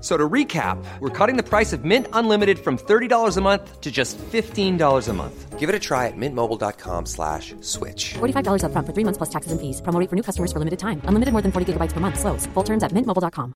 [0.00, 3.80] F- So to recap, we're cutting the price of Mint Unlimited from $30 a month
[3.82, 5.58] to just $15 a month.
[5.58, 8.14] Give it a try at mintmobile.com slash switch.
[8.14, 9.82] $45 upfront for three months plus taxes and fees.
[9.82, 11.02] Promo for new customers for limited time.
[11.04, 12.18] Unlimited more than 40 gigabytes per month.
[12.18, 12.46] Slows.
[12.54, 13.52] Full terms at mintmobile.com.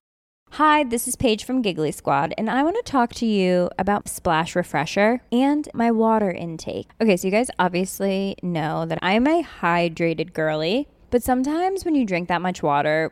[0.51, 4.07] Hi, this is Paige from Giggly Squad, and I want to talk to you about
[4.07, 6.91] Splash Refresher and my water intake.
[7.01, 12.05] Okay, so you guys obviously know that I'm a hydrated girly, but sometimes when you
[12.05, 13.11] drink that much water,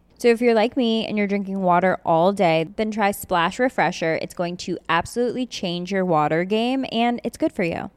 [0.21, 4.19] So if you're like me and you're drinking water all day, then try Splash Refresher.
[4.21, 7.89] It's going to absolutely change your water game and it's good for you.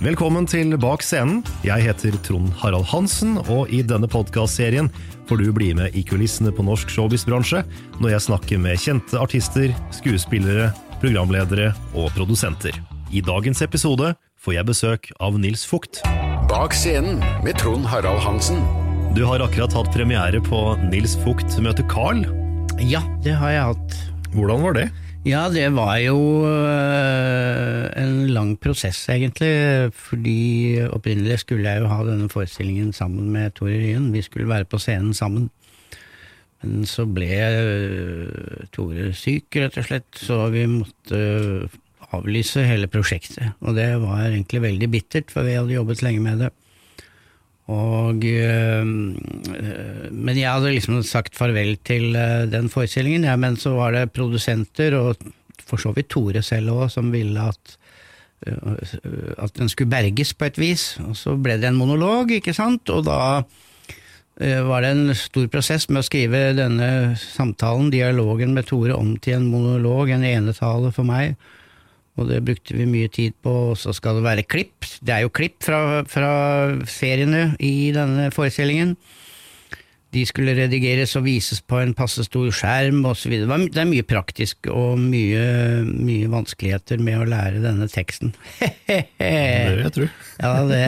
[0.00, 1.42] Velkommen til Bak scenen.
[1.64, 4.86] Jeg heter Trond Harald Hansen, og i denne podkastserien
[5.26, 7.64] får du bli med i kulissene på norsk showbiz-bransje
[7.98, 10.70] når jeg snakker med kjente artister, skuespillere,
[11.02, 12.78] programledere og produsenter.
[13.10, 16.00] I dagens episode får jeg besøk av Nils Fugt.
[16.48, 18.62] Bak scenen med Trond Harald Hansen.
[19.12, 22.22] Du har akkurat hatt premiere på Nils Fugt møter Carl.
[22.80, 23.96] Ja, det har jeg hatt.
[24.32, 24.86] Hvordan var det?
[25.28, 26.16] Ja, det var jo
[26.48, 29.92] øh, en lang prosess, egentlig.
[29.92, 34.08] Fordi opprinnelig skulle jeg jo ha denne forestillingen sammen med Tore Ryen.
[34.14, 35.50] Vi skulle være på scenen sammen.
[36.64, 41.20] Men så ble øh, Tore syk, rett og slett, så vi måtte
[42.16, 43.54] avlyse hele prosjektet.
[43.62, 46.50] Og det var egentlig veldig bittert, for vi hadde jobbet lenge med det.
[47.70, 48.86] Og, øh,
[50.10, 54.10] men jeg hadde liksom sagt farvel til øh, den forestillingen, ja, men så var det
[54.12, 55.16] produsenter, og
[55.62, 57.76] for så vidt Tore selv òg, som ville at,
[58.46, 58.74] øh,
[59.38, 60.96] at den skulle berges på et vis.
[61.06, 63.42] Og så ble det en monolog, ikke sant, og da
[64.40, 66.86] var det en stor prosess med å skrive denne
[67.20, 71.34] samtalen, dialogen med Tore, om til en monolog, en enetale for meg.
[72.20, 74.84] Og det brukte vi mye tid på, og så skal det være klipp.
[75.00, 76.32] Det er jo klipp fra, fra
[76.90, 78.92] seriene i denne forestillingen.
[80.10, 83.30] De skulle redigeres og vises på en passe stor skjerm osv.
[83.30, 85.44] Det, var- det er mye praktisk og mye,
[85.86, 88.32] mye vanskeligheter med å lære denne teksten.
[88.58, 90.08] Det vil jeg tro.
[90.42, 90.82] Ja, det,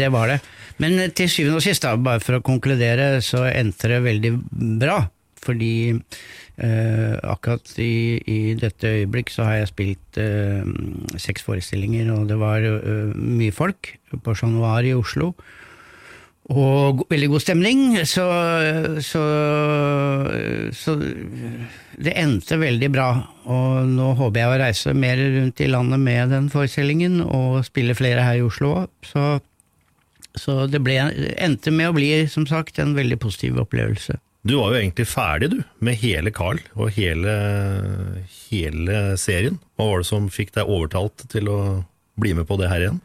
[0.00, 0.38] det var det.
[0.80, 4.32] Men til syvende og sist, da, bare for å konkludere, så endte det veldig
[4.80, 5.02] bra.
[5.42, 5.72] Fordi
[6.64, 10.62] eh, akkurat i, i dette øyeblikk så har jeg spilt eh,
[11.20, 15.32] seks forestillinger, og det var eh, mye folk på Chat Noir i Oslo.
[16.52, 18.24] Og veldig god stemning, så,
[19.04, 19.20] så,
[20.74, 20.94] så
[22.02, 23.06] det endte veldig bra.
[23.46, 27.94] Og nå håper jeg å reise mer rundt i landet med den forestillingen, og spille
[27.96, 28.90] flere her i Oslo òg.
[29.06, 29.28] Så,
[30.34, 30.98] så det ble,
[31.38, 34.18] endte med å bli, som sagt, en veldig positiv opplevelse.
[34.42, 37.32] Du var jo egentlig ferdig, du, med hele Carl og hele,
[38.48, 39.60] hele serien.
[39.78, 41.58] Hva var det som fikk deg overtalt til å
[42.18, 43.00] bli med på det her igjen?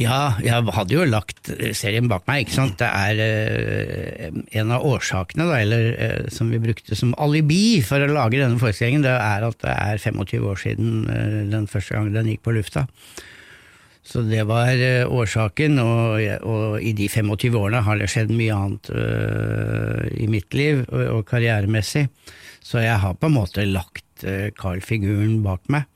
[0.00, 2.78] Ja, jeg hadde jo lagt serien bak meg, ikke sant.
[2.80, 4.30] Det er eh,
[4.62, 8.56] en av årsakene, da, eller eh, som vi brukte som alibi for å lage denne
[8.60, 12.46] forestillingen, det er at det er 25 år siden eh, den første gang den gikk
[12.48, 12.86] på lufta.
[14.02, 18.56] Så det var eh, årsaken, og, og i de 25 årene har det skjedd mye
[18.56, 22.08] annet øh, i mitt liv og, og karrieremessig,
[22.62, 25.86] så jeg har på en måte lagt øh, Carl-figuren bak meg.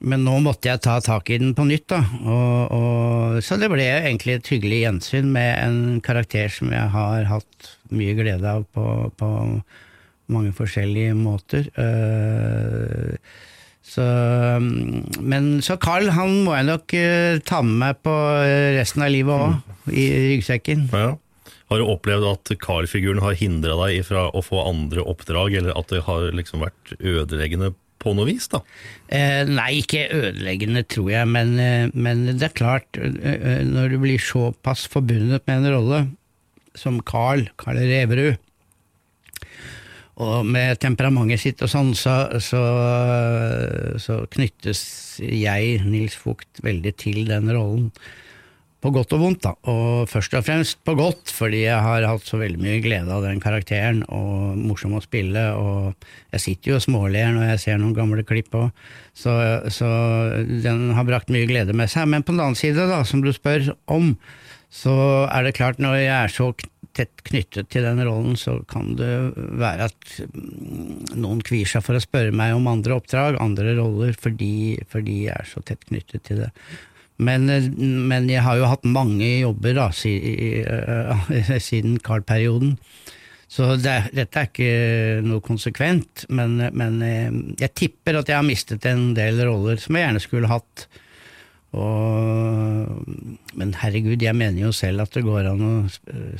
[0.00, 2.00] Men nå måtte jeg ta tak i den på nytt, da.
[2.24, 7.28] Og, og, så det ble egentlig et hyggelig gjensyn med en karakter som jeg har
[7.28, 8.86] hatt mye glede av på,
[9.20, 9.30] på
[10.32, 11.68] mange forskjellige måter.
[11.76, 13.16] Eh,
[13.90, 14.04] så,
[14.62, 18.14] men så Carl, han må jeg nok eh, ta med meg på
[18.76, 20.06] resten av livet òg, i
[20.36, 20.86] ryggsekken.
[20.94, 21.16] Ja.
[21.70, 25.92] Har du opplevd at Carl-figuren har hindra deg fra å få andre oppdrag, eller at
[25.92, 28.62] det har liksom vært ødeleggende på noe vis, da?
[29.12, 33.94] Eh, nei, ikke ødeleggende, tror jeg, men, eh, men det er klart, eh, eh, når
[33.94, 36.00] du blir såpass forbundet med en rolle
[36.78, 38.40] som Carl, Carl Reverud,
[40.20, 42.14] og med temperamentet sitt og sånn, så,
[42.44, 42.62] så,
[44.00, 44.82] så knyttes
[45.20, 47.88] jeg, Nils Vogt, veldig til den rollen.
[48.80, 49.52] På godt og vondt, da.
[49.68, 53.26] Og først og fremst på godt, fordi jeg har hatt så veldig mye glede av
[53.26, 57.80] den karakteren, og morsom å spille, og jeg sitter jo og småler når jeg ser
[57.80, 58.70] noen gamle klipp òg,
[59.12, 59.34] så,
[59.68, 59.90] så
[60.64, 62.08] den har brakt mye glede med seg.
[62.08, 64.14] Men på den annen side, da, som du spør om,
[64.72, 64.96] så
[65.28, 66.52] er det klart, når jeg er så
[66.96, 69.10] tett knyttet til den rollen, så kan det
[69.60, 74.14] være at mm, noen kvier seg for å spørre meg om andre oppdrag, andre roller,
[74.18, 76.50] fordi, fordi jeg er så tett knyttet til det.
[77.20, 77.46] Men,
[78.08, 79.88] men jeg har jo hatt mange jobber da,
[81.68, 82.78] siden Carl-perioden.
[83.50, 87.00] Så det, dette er ikke noe konsekvent, men, men,
[87.58, 90.86] jeg tipper at jeg har mistet en del roller som jeg gjerne skulle hatt.
[91.70, 93.04] Og,
[93.54, 95.74] men herregud, jeg mener jo selv at det går an å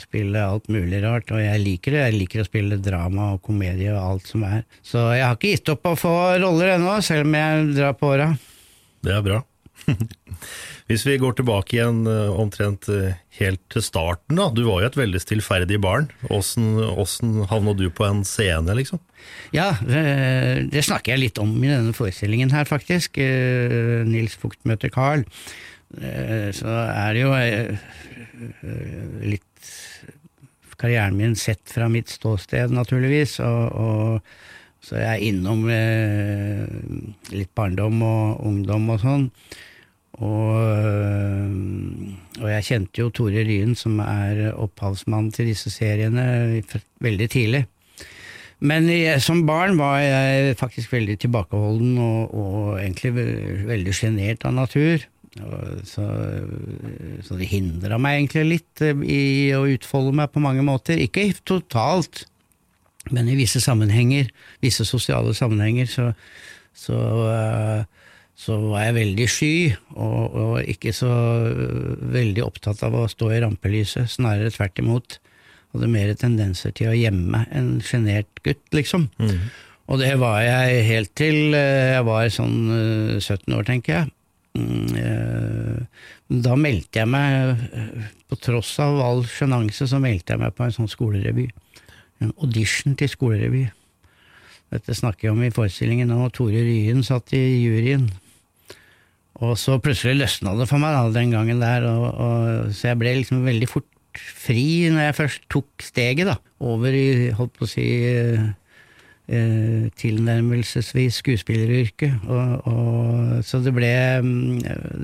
[0.00, 2.03] spille alt mulig rart, og jeg liker det.
[2.09, 4.65] Jeg liker å spille drama og komedie og alt som er.
[4.82, 8.11] Så jeg har ikke gitt opp å få roller ennå, selv om jeg drar på
[8.17, 8.32] åra.
[9.06, 9.41] Det er bra.
[10.91, 12.89] Hvis vi går tilbake igjen omtrent
[13.39, 14.49] helt til starten, da.
[14.51, 16.09] Du var jo et veldig stillferdig barn.
[16.35, 18.99] Åssen havna du på en scene, liksom?
[19.55, 23.23] Ja, det snakker jeg litt om i denne forestillingen her, faktisk.
[24.11, 25.23] Nils Fugt møter Carl.
[26.59, 27.31] Så er det jo
[29.31, 29.47] litt
[30.81, 33.39] karrieren min sett fra mitt ståsted, naturligvis.
[33.47, 34.21] Og, og
[34.83, 35.67] så er jeg innom
[37.31, 39.27] litt barndom og ungdom og sånn.
[40.21, 40.57] Og,
[42.41, 46.61] og, jeg kjente jo Tore Ryen, som er opphavsmann til disse seriene,
[47.01, 47.63] veldig tidlig.
[48.61, 53.15] Men jeg, som barn var jeg faktisk veldig tilbakeholden og, og egentlig
[53.71, 55.07] veldig sjenert av natur.
[55.87, 56.05] Så,
[57.23, 61.01] så, det hindra meg egentlig litt i å utfolde meg på mange måter.
[61.01, 62.27] Ikke totalt,
[63.15, 64.29] men i visse sammenhenger,
[64.61, 66.11] visse sosiale sammenhenger, så,
[66.77, 66.99] så
[67.31, 68.00] uh,
[68.41, 69.55] så var jeg veldig sky,
[70.01, 71.11] og, og, ikke så
[72.15, 75.19] veldig opptatt av å stå i rampelyset, snarere tvert imot.
[75.75, 79.11] Hadde mer tendenser til å gjemme en sjenert gutt, liksom.
[79.21, 79.51] Mm.
[79.91, 82.57] Og det var jeg helt til jeg var sånn
[83.19, 84.09] 17 år, tenker jeg.
[86.31, 87.67] Da meldte jeg meg,
[88.31, 91.49] på tross av all sjenanse, så meldte jeg meg på en sånn skolerevy.
[92.23, 93.67] En audition til skolerevy.
[94.71, 98.09] Dette snakker jeg om i forestillingen, og Tore Ryen satt i juryen.
[99.41, 103.01] Og så plutselig løsna det for meg da, den gangen der, og, og, så jeg
[103.01, 103.89] ble liksom veldig fort
[104.21, 107.87] fri når jeg først tok steget da, over i, holdt på å si,
[109.31, 112.27] eh, tilnærmelsesvis skuespilleryrket.
[112.29, 113.93] Og, og, så det ble,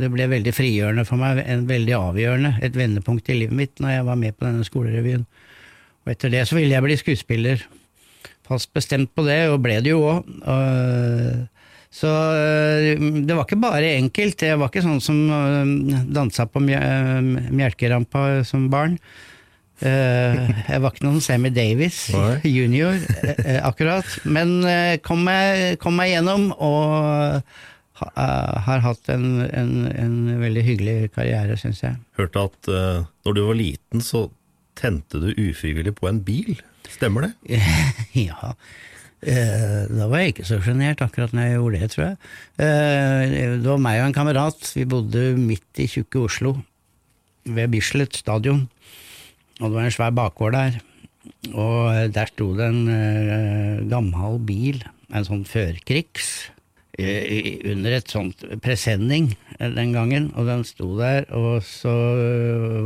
[0.02, 3.98] det ble veldig frigjørende for meg, en veldig avgjørende, et vendepunkt i livet mitt når
[3.98, 5.26] jeg var med på denne skolerevyen.
[6.04, 7.66] Og etter det så ville jeg bli skuespiller.
[8.46, 10.28] Fast bestemt på det, og ble det jo òg.
[11.96, 14.42] Så eh, det var ikke bare enkelt.
[14.44, 18.98] Jeg var ikke sånn som eh, dansa på melkerampa som barn.
[19.80, 22.06] Eh, jeg var ikke noen Sammy Davis
[22.44, 23.00] junior,
[23.64, 24.08] akkurat.
[24.28, 24.58] Men
[25.04, 27.40] kom meg, kom meg gjennom, og
[27.96, 31.96] har hatt en, en, en veldig hyggelig karriere, syns jeg.
[32.20, 34.26] Hørte at uh, når du var liten, så
[34.76, 36.58] tente du ufrivillig på en bil.
[36.92, 37.62] Stemmer det?
[38.28, 38.52] ja.
[39.26, 42.18] Eh, da var jeg ikke så sjenert akkurat når jeg gjorde det, tror jeg.
[42.62, 44.68] Eh, det var meg og en kamerat.
[44.76, 46.52] Vi bodde midt i tjukke Oslo,
[47.42, 48.68] ved Bislett stadion.
[49.58, 50.78] Og det var en svær bakgård der.
[51.58, 54.78] Og der sto det en gammel bil,
[55.10, 56.52] en sånn førkrigs,
[56.96, 60.30] under et sånt presenning den gangen.
[60.38, 61.92] Og den sto der, og så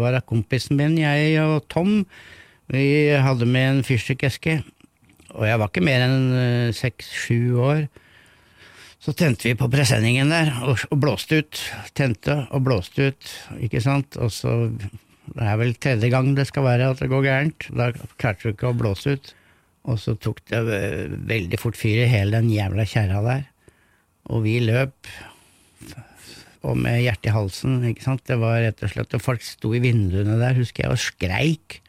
[0.01, 2.07] var det kompisen min, jeg og Tom,
[2.73, 4.61] vi hadde med en fyrstikkeske
[5.35, 7.85] og jeg var ikke mer enn eh, seks-sju år.
[9.01, 11.61] Så tente vi på presenningen der, og, og blåste ut.
[11.97, 13.31] Tente og blåste ut,
[13.65, 14.19] ikke sant.
[14.21, 14.57] Og så
[15.31, 17.69] Det er vel tredje gang det skal være at det går gærent.
[17.71, 19.33] Da klarte vi ikke å blåse ut.
[19.89, 23.47] Og så tok det eh, veldig fort fyr i hele den jævla kjerra der.
[24.31, 25.09] Og vi løp,
[26.61, 28.27] og med hjertet i halsen, ikke sant.
[28.29, 31.81] Det var rett og slett Og folk sto i vinduene der, husker jeg, og skreik.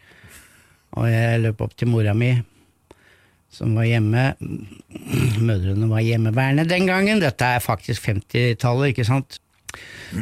[0.95, 2.31] Og jeg løp opp til mora mi
[3.51, 4.31] som var hjemme.
[5.47, 7.21] Mødrene var hjemmeværende den gangen.
[7.23, 9.39] Dette er faktisk 50-tallet, ikke sant.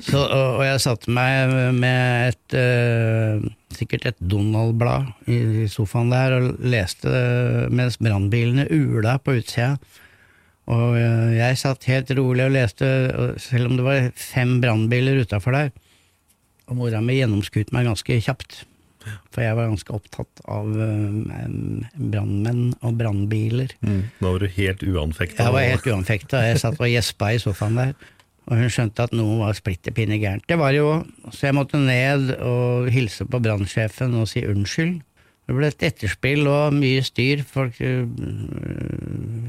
[0.05, 6.59] Så, og jeg satte meg med et uh, sikkert et Donald-blad i sofaen der og
[6.61, 7.09] leste
[7.73, 9.79] mens brannbilene ula på utsida.
[10.69, 15.23] Og uh, jeg satt helt rolig og leste, og selv om det var fem brannbiler
[15.23, 15.73] utafor der.
[16.69, 18.63] Og mora mi gjennomskuet meg ganske kjapt.
[19.33, 23.73] For jeg var ganske opptatt av um, brannmenn og brannbiler.
[23.81, 25.47] Da var du helt uanfekta.
[25.47, 26.45] Jeg var helt uanfekta.
[26.49, 27.93] Jeg satt og gjespa i sofaen der.
[28.49, 30.47] Og hun skjønte at noe var splitter pinne gærent.
[30.49, 34.97] Det var jo, så jeg måtte ned og hilse på brannsjefen og si unnskyld.
[35.49, 37.41] Det ble et etterspill og mye styr.
[37.45, 38.05] Folk, øh,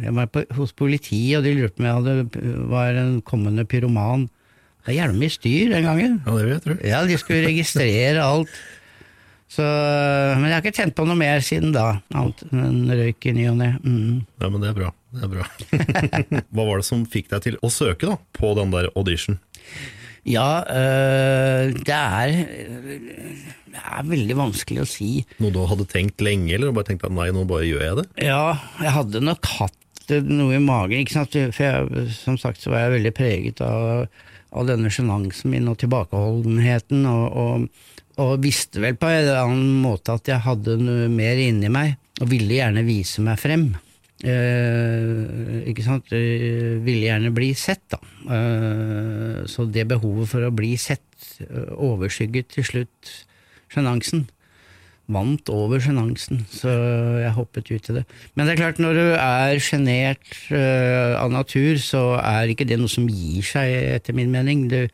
[0.00, 3.66] jeg var på, hos politiet, og de lurte på om jeg hadde, var en kommende
[3.68, 4.28] pyroman.
[4.80, 6.14] Det er jævlig mye styr den gangen.
[6.24, 6.76] Ja, det vil jeg tro.
[6.88, 8.54] Ja, de skulle registrere alt.
[9.50, 13.32] Så, men jeg har ikke tent på noe mer siden da, annet enn røyk i
[13.34, 13.70] ny og ne.
[13.82, 14.20] Mm.
[14.38, 14.90] Ja, men det er bra.
[15.10, 15.46] Det er bra.
[16.54, 19.40] Hva var det som fikk deg til å søke da, på den der audition?
[20.28, 22.30] Ja, øh, det er
[23.70, 25.10] Det er veldig vanskelig å si.
[25.42, 28.06] Noe du hadde tenkt lenge, eller bare tenkt at nei, nå bare gjør jeg det?
[28.28, 31.36] Ja, jeg hadde nok hatt noe i magen, ikke sant?
[31.54, 34.08] for jeg, som sagt så var jeg veldig preget av,
[34.50, 37.86] av denne sjenansen min og tilbakeholdenheten, og, og,
[38.18, 41.94] og, visste vel på en eller annen måte at jeg hadde noe mer inni meg,
[42.20, 43.70] og ville gjerne vise meg frem.
[44.20, 46.10] Eh, ikke sant?
[46.12, 48.00] Eh, ville gjerne bli sett, da.
[48.36, 53.14] Eh, så det behovet for å bli sett eh, overskygget til slutt
[53.72, 54.26] sjenansen.
[55.10, 56.70] Vant over sjenansen, så
[57.18, 58.04] jeg hoppet ut i det.
[58.36, 62.78] Men det er klart, når du er sjenert eh, av natur, så er ikke det
[62.78, 64.68] noe som gir seg, etter min mening.
[64.70, 64.84] Det,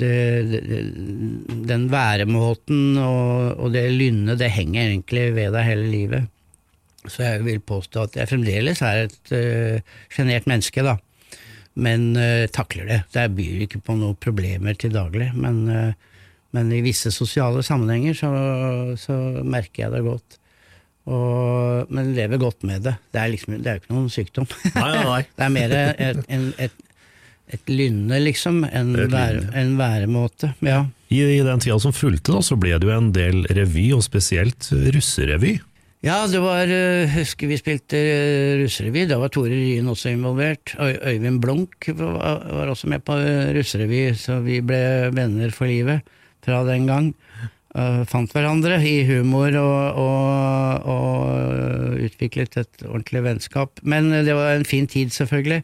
[0.00, 0.14] det,
[0.52, 0.80] det,
[1.68, 6.32] den væremåten og, og det lynnet, det henger egentlig ved deg hele livet.
[7.06, 9.34] Så jeg vil påstå at jeg fremdeles er et
[10.12, 10.96] sjenert uh, menneske, da.
[11.78, 13.00] Men uh, takler det.
[13.14, 15.30] Det byr ikke på noen problemer til daglig.
[15.38, 16.12] Men uh,
[16.56, 18.32] men i visse sosiale sammenhenger så,
[19.00, 20.38] så merker jeg det godt.
[21.06, 22.96] Og, men lever godt med det.
[23.14, 24.48] Det er liksom, det er jo ikke noen sykdom.
[24.74, 25.20] Nei, nei, nei.
[25.36, 26.80] det er mer et, en, et,
[27.54, 30.52] et lynne, liksom, en, vær, en væremåte.
[30.66, 30.84] Ja.
[31.08, 34.04] I, I, den tida som fulgte, da, så ble det jo en del revy, og
[34.06, 35.56] spesielt russerevy.
[36.04, 36.70] Ja, det var
[37.16, 37.98] Husker vi spilte
[38.60, 39.06] russerevy.
[39.10, 40.74] Da var Tore Ryen også involvert.
[40.78, 43.16] Øyvind Blunk var, var også med på
[43.56, 44.80] russerevy, så vi ble
[45.16, 46.06] venner for livet
[46.46, 47.10] fra den gang.
[47.76, 53.82] Uh, fant hverandre i humor og, og, og, utviklet et ordentlig vennskap.
[53.82, 55.60] Men det var en fin tid, selvfølgelig.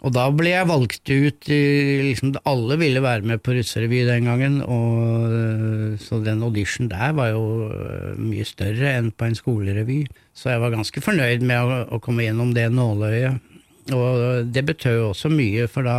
[0.00, 4.60] Og da ble jeg valgt ut liksom, Alle ville være med på russerevy den gangen,
[4.64, 7.68] og, så den audition der var jo
[8.16, 10.00] mye større enn på en skolerevy.
[10.32, 13.44] Så jeg var ganske fornøyd med å, å komme gjennom det nåløyet.
[13.92, 15.98] Og det betød jo også mye, for da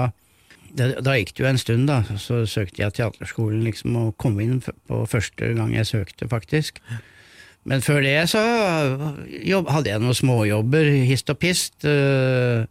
[0.77, 2.01] det, da gikk det jo en stund, da.
[2.21, 6.79] Så søkte jeg teaterskolen, liksom, og kom inn på første gang jeg søkte, faktisk.
[7.67, 8.41] Men før det så
[9.45, 11.85] jobb, hadde jeg noen småjobber, hist og pist.
[11.85, 12.65] Eh,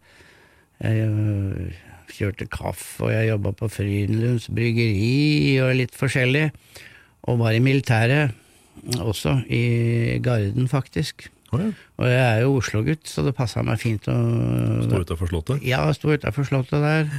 [0.80, 6.48] jeg eh, kjørte kaffe, og jeg jobba på Frydenlunds bryggeri og litt forskjellig.
[7.28, 8.32] Og var i militæret
[8.98, 11.28] også, i Garden, faktisk.
[11.52, 11.72] Oh, ja.
[11.98, 14.14] Og jeg er jo Oslo-gutt, så det passa meg fint å
[14.86, 15.64] Stå utafor Slottet?
[15.66, 17.10] Ja, stå utafor Slottet der.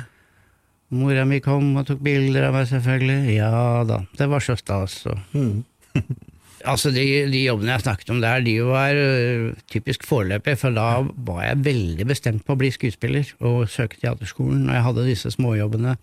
[0.91, 3.36] Mora mi kom og tok bilder av meg, selvfølgelig.
[3.38, 5.03] Ja da, det var så stas.
[5.36, 5.63] Mm.
[6.68, 10.89] altså, de, de, jobbene jeg snakket om der, de var uh, typisk foreløpige, for da
[11.27, 15.34] var jeg veldig bestemt på å bli skuespiller og søke teaterskolen, og jeg hadde disse
[15.36, 15.96] småjobbene.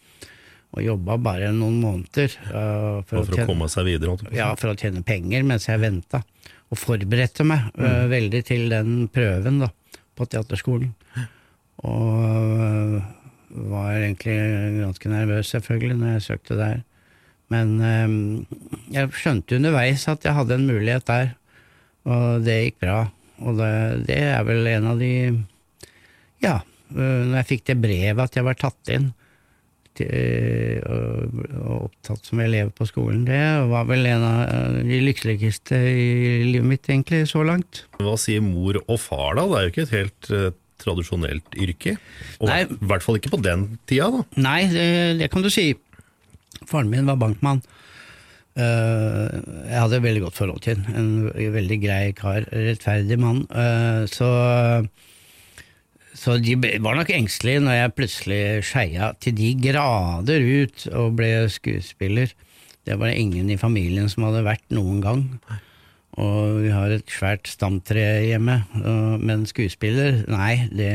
[0.77, 2.35] Og jobba bare noen måneder.
[2.51, 4.19] Uh, for, for å, tjene, komme seg videre?
[4.37, 6.21] Ja, for å tjene penger mens jeg venta.
[6.69, 8.11] Og forberedte meg uh, mm.
[8.13, 9.71] veldig til den prøven da,
[10.19, 10.93] på teaterskolen.
[11.89, 12.99] Og
[13.49, 14.37] var egentlig
[14.83, 16.83] ganske nervøs, selvfølgelig, når jeg søkte der.
[17.53, 18.17] Men um,
[18.93, 21.31] jeg skjønte underveis at jeg hadde en mulighet der,
[22.09, 22.99] og det gikk bra.
[23.45, 23.71] Og det,
[24.09, 25.13] det er vel en av de
[26.43, 26.59] Ja,
[26.91, 29.11] når jeg fikk det brevet at jeg var tatt inn
[29.99, 33.41] til, og, og, opptatt som elev på skolen, det
[33.71, 37.83] var vel en av de lykkeligste i livet mitt, egentlig, så langt.
[37.99, 39.47] Hva sier mor og far, da?
[39.51, 40.31] Det er jo ikke et helt
[40.79, 41.97] tradisjonelt yrke.
[42.39, 42.51] Og.
[42.51, 44.25] I hvert fall ikke på den tida, da.
[44.39, 44.89] Nei, det,
[45.23, 45.73] det kan du si.
[46.69, 47.63] Faren min var bankmann.
[48.59, 49.29] Uh,
[49.69, 53.45] jeg hadde veldig godt forhold til en veldig grei kar, rettferdig mann.
[53.53, 54.31] Uh, så,
[56.19, 61.33] så de var nok engstelige når jeg plutselig skeia til de grader ut og ble
[61.55, 62.35] skuespiller.
[62.89, 65.25] Det var det ingen i familien som hadde vært noen gang.
[66.19, 68.57] Og vi har et svært stamtre hjemme.
[69.23, 70.91] Men skuespiller, nei, det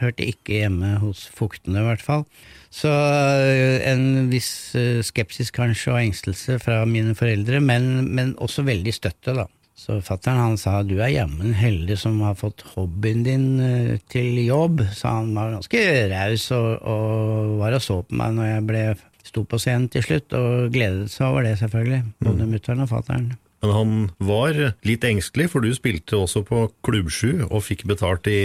[0.00, 2.24] hørte ikke hjemme hos fuktene, i hvert fall.
[2.72, 8.64] Så eh, en viss eh, skepsis kanskje og engstelse fra mine foreldre, men, men også
[8.64, 9.46] veldig støtte, da.
[9.82, 14.40] Så fattern han sa du er jammen heldig som har fått hobbyen din eh, til
[14.44, 14.84] jobb.
[14.94, 18.82] Så han var ganske raus og, og var og så på meg når jeg ble,
[19.26, 22.02] sto på scenen til slutt, og gledet seg over det, selvfølgelig.
[22.24, 23.32] Både mutter'n og fattern.
[23.62, 28.26] Men han var litt engstelig, for du spilte også på Klubb 7 og fikk betalt
[28.26, 28.40] i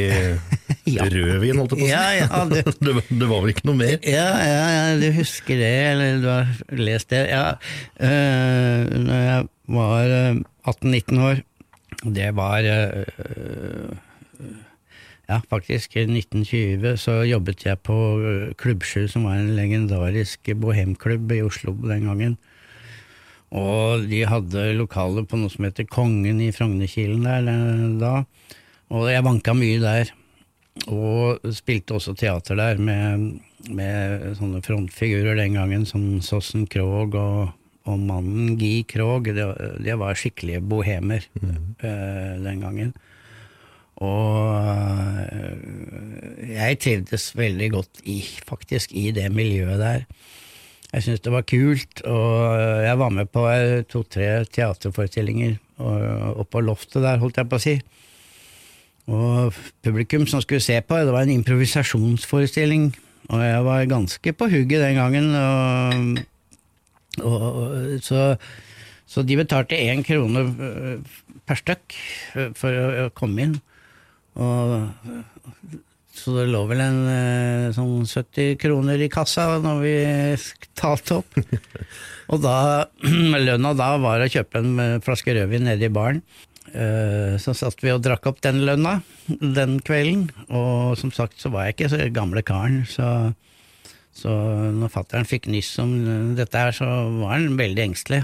[0.97, 1.03] Ja.
[1.09, 1.89] rødvin, holdt jeg på å si.
[1.89, 3.97] Ja, ja, det- det, det var vel ikke noe mer?
[4.05, 7.23] Ja, ja, du husker det, eller du har lest det.
[7.33, 7.47] Ja,
[7.97, 9.47] øh, når jeg
[9.79, 11.41] var øh, 18-19 år,
[12.13, 13.95] det var øh,
[15.27, 20.53] ja, faktisk i 1920, så jobbet jeg på øh, Klubb 7, som var en legendarisk
[20.61, 22.37] bohemklubb i Oslo den gangen.
[23.55, 28.13] Og de hadde lokaler på noe som heter Kongen i Frognerkilen der øh, da,
[28.91, 30.11] og jeg vanka mye der.
[30.93, 33.39] Og spilte også teater der med,
[33.73, 37.55] med sånne frontfigurer den gangen, som Sossen Krog og,
[37.89, 39.27] og mannen Guy Krog.
[39.33, 39.47] Det,
[39.83, 42.93] det var skikkelige bohemer eh, den gangen.
[44.05, 44.53] Og
[45.25, 50.05] eh, jeg trivdes veldig godt i, faktisk, i det miljøet der.
[50.93, 56.61] Jeg syntes det var kult, og jeg var med på eh, to-tre teaterforestillinger oppe oppå
[56.63, 57.75] loftet der, holdt jeg på å si.
[59.07, 62.89] Og publikum som skulle se på, det var en improvisasjonsforestilling,
[63.27, 66.17] og jeg var ganske på hugget den gangen.
[67.19, 68.23] Og, og, så,
[69.07, 70.45] så de betalte én krone
[71.47, 71.99] per stykk
[72.57, 73.59] for å komme inn.
[74.39, 74.87] Og,
[76.17, 79.95] så det lå vel en øh, sånn 70 kroner i kassa når vi
[80.77, 81.37] talte opp.
[82.33, 82.57] Og da,
[83.47, 86.21] lønna da var å kjøpe en øh, flaske rødvin nede i baren.
[86.73, 88.97] Eh, Så satt vi og drakk opp den lønna
[89.27, 93.31] den kvelden, og som sagt så var jeg ikke så gamle karen, så,
[94.15, 94.33] så
[94.75, 95.93] når fattern fikk nyss om
[96.37, 96.87] dette her, så
[97.21, 98.21] var han veldig engstelig.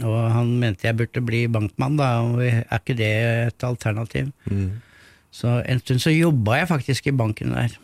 [0.00, 3.12] Og han mente jeg burde bli bankmann, da, og er ikke det
[3.50, 4.30] et alternativ?
[5.32, 7.74] Så en stund så jobba jeg faktisk i banken der.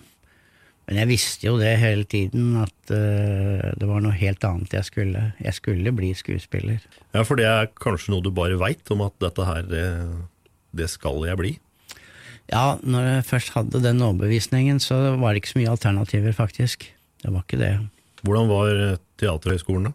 [0.88, 4.88] Men jeg visste jo det hele tiden, at uh, det var noe helt annet jeg
[4.88, 5.24] skulle.
[5.44, 6.80] Jeg skulle bli skuespiller.
[7.12, 9.84] Ja, for det er kanskje noe du bare veit om at dette her, det,
[10.76, 11.52] det skal jeg bli.
[12.48, 16.88] Ja, når jeg først hadde den overbevisningen, så var det ikke så mye alternativer, faktisk.
[17.20, 17.72] Det var ikke det.
[18.24, 19.94] Hvordan var eh, Teaterhøgskolen da?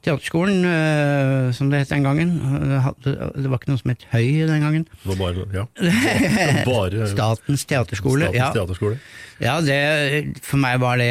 [0.00, 4.46] Teaterskolen, uh, som det het den gangen, øh, det var ikke noe som het Høy
[4.48, 4.86] den gangen.
[4.88, 5.64] Det var bare, ja.
[6.70, 8.30] bare Statens teaterskole.
[8.30, 8.50] Statens ja.
[8.56, 9.00] teaterskole.
[9.40, 11.10] Ja, det, for meg var det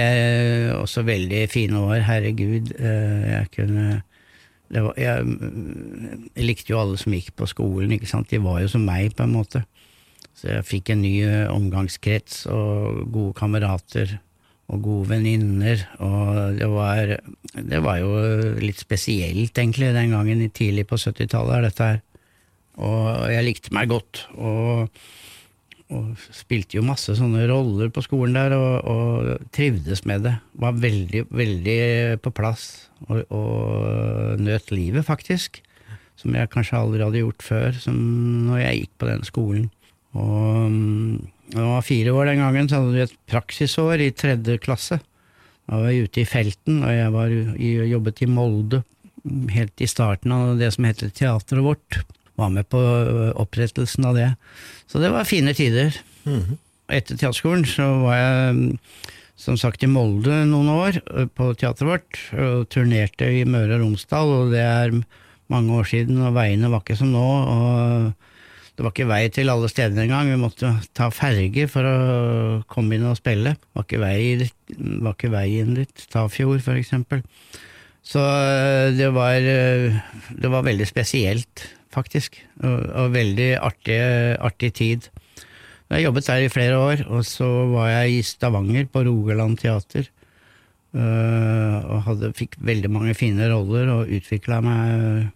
[0.74, 2.74] også veldig fine år, herregud.
[2.80, 4.02] Eh, Jeg kunne
[4.70, 5.26] det var, jeg,
[6.38, 8.30] jeg likte jo alle som gikk på skolen, ikke sant.
[8.30, 9.64] De var jo som meg, på en måte.
[10.38, 14.20] Så jeg fikk en ny eh, omgangskrets og gode kamerater
[14.70, 15.86] og gode venninner.
[16.06, 17.16] Og det var,
[17.56, 18.12] det var jo
[18.62, 22.04] litt spesielt, egentlig, den gangen tidlig på 70-tallet, dette her.
[22.80, 24.28] Og jeg likte meg godt.
[24.38, 25.02] og
[25.90, 30.36] og spilte jo masse sånne roller på skolen der, og, og trivdes med det.
[30.62, 31.80] Var veldig, veldig
[32.22, 32.68] på plass,
[33.08, 35.64] og, og nøt livet, faktisk.
[36.20, 37.98] Som jeg kanskje aldri hadde gjort før, som
[38.46, 39.68] når jeg gikk på den skolen.
[40.14, 40.78] Og
[41.50, 45.00] da jeg var fire år den gangen, så hadde vi et praksisår i tredje klasse.
[45.70, 48.84] Da var jeg ute i felten, og jeg var i, jobbet i Molde
[49.54, 52.00] helt i starten av det som heter Teatret vårt
[52.40, 52.80] var med på
[53.36, 54.30] opprettelsen av det.
[54.88, 55.96] Så det var fine tider.
[56.90, 58.78] Etter teaterskolen så var jeg mm,
[59.40, 61.02] som sagt i Molde noen år
[61.36, 64.96] på teatret vårt, og turnerte i Møre og Romsdal, og det er
[65.52, 67.28] mange år siden, og veiene var ikke som nå.
[67.28, 68.29] og
[68.80, 71.96] det var ikke vei til alle stedene engang, vi måtte ta ferge for å
[72.72, 73.52] komme inn og spille.
[73.60, 74.20] Det var ikke vei,
[75.04, 77.20] var ikke vei inn dit, Tafjord for eksempel.
[78.08, 79.98] Så øh, det var, øh,
[80.32, 83.98] det var veldig spesielt, faktisk, og, og veldig artig,
[84.40, 85.10] artig tid.
[85.90, 90.08] Jeg jobbet der i flere år, og så var jeg i Stavanger på Rogaland Teater.
[90.96, 95.28] øh, og hadde, fikk veldig mange fine roller og utvikla meg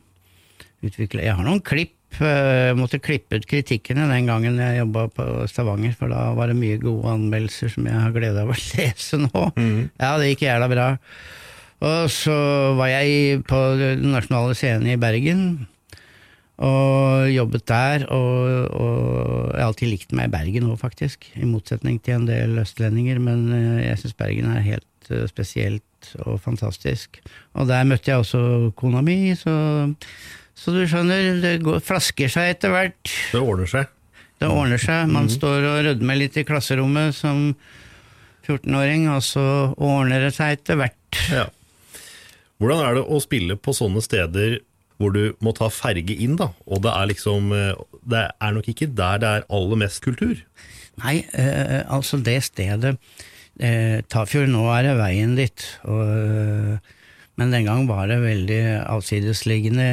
[0.80, 1.28] utviklet.
[1.28, 1.98] Jeg har noen klipp.
[2.22, 6.52] Øh, Jeg måtte klippe ut kritikkene den gangen jeg jobba på Stavanger, for da var
[6.52, 9.46] det mye gode anmeldelser som jeg har glede av å lese nå.
[9.98, 10.90] Ja, det gikk jævla bra.
[11.84, 12.36] Og så
[12.78, 15.66] var jeg på Den nasjonale scenen i Bergen,
[16.64, 18.06] og jobbet der.
[18.14, 21.28] Og, og jeg har alltid likt meg i Bergen òg, faktisk.
[21.36, 26.14] I motsetning til en del østlendinger, men eh, jeg syns Bergen er helt eh, spesielt
[26.24, 27.20] og fantastisk.
[27.58, 29.56] Og der møtte jeg også kona mi, så,
[30.58, 33.14] så du skjønner, det går, flasker seg etter hvert.
[33.34, 33.90] Det ordner seg.
[34.42, 35.10] Det ordner seg.
[35.12, 37.54] Man står og rødmer litt i klasserommet som
[38.46, 39.46] 14-åring, og så
[39.78, 41.24] ordner det seg etter hvert.
[41.34, 41.48] Ja.
[42.62, 44.60] Hvordan er det å spille på sånne steder
[45.02, 46.52] hvor du må ta ferge inn, da.
[46.70, 50.38] Og det er liksom eh, Det er nok ikke der det er aller mest kultur.
[51.02, 52.94] Nei, eh, altså det stedet
[53.60, 55.66] eh, Tafjord, nå er det veien ditt.
[55.90, 56.94] Og, eh,
[57.40, 59.88] men den gang var det veldig avsidesliggende,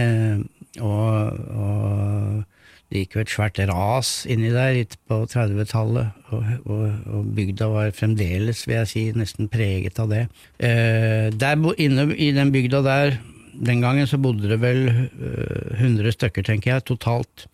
[0.84, 2.42] og, og
[2.90, 7.94] det gikk jo et svært ras inni der på 30-tallet, og, og, og, bygda var
[7.96, 10.24] fremdeles, vil jeg si, nesten preget av det.
[10.58, 13.16] Eh, der inne i den bygda der,
[13.54, 17.46] den gangen så bodde det vel eh, 100 stykker, tenker jeg, totalt.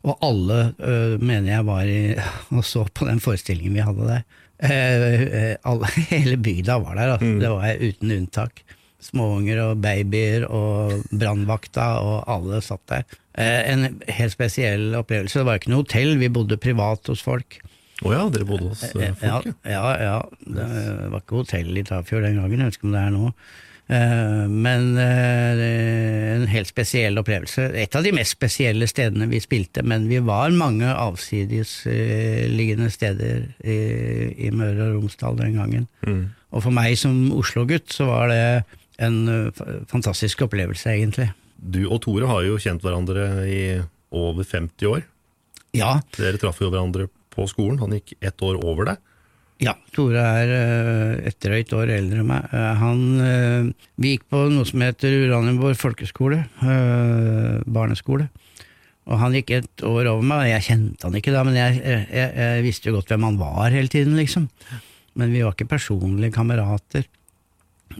[0.00, 2.02] Og alle eh, mener jeg var i,
[2.56, 4.28] og så på den forestillingen vi hadde der.
[4.60, 7.26] Eh, alle, hele bygda var der, altså.
[7.26, 7.40] Mm.
[7.42, 8.62] det var uten unntak
[9.04, 13.18] småunger og babyer og brannvakta, og alle satt der.
[13.38, 15.40] Eh, en helt spesiell opplevelse.
[15.40, 17.60] Det var ikke noe hotell, vi bodde privat hos folk.
[18.00, 19.20] Å oh ja, dere bodde hos uh, folk?
[19.20, 20.20] Ja, ja, ja.
[20.40, 20.68] Det
[21.12, 23.32] var ikke hotell i Tafjord den gangen, jeg husker om det er nå.
[23.90, 27.64] Men en helt spesiell opplevelse.
[27.74, 33.80] Et av de mest spesielle stedene vi spilte, men vi var mange avsidesliggende steder i,
[34.46, 35.88] i Møre og Romsdal den gangen.
[36.06, 36.28] Mm.
[36.54, 38.44] Og for meg som Oslo-gutt så var det
[39.00, 39.20] en
[39.90, 41.30] fantastisk opplevelse, egentlig.
[41.60, 43.62] Du og Tore har jo kjent hverandre i
[44.10, 45.04] over 50 år.
[45.76, 45.98] Ja.
[46.16, 47.78] Dere traff jo hverandre på skolen.
[47.82, 49.06] Han gikk ett år over deg.
[49.60, 50.50] Ja, Tore er
[51.28, 52.46] et drøyt år eldre enn meg.
[52.80, 53.02] Han,
[54.00, 56.46] vi gikk på noe som heter Uranienborg folkeskole,
[57.68, 58.30] barneskole.
[59.10, 61.76] Og han gikk et år over meg, og jeg kjente han ikke da, men jeg,
[61.82, 64.48] jeg, jeg visste jo godt hvem han var hele tiden, liksom.
[65.18, 67.04] Men vi var ikke personlige kamerater.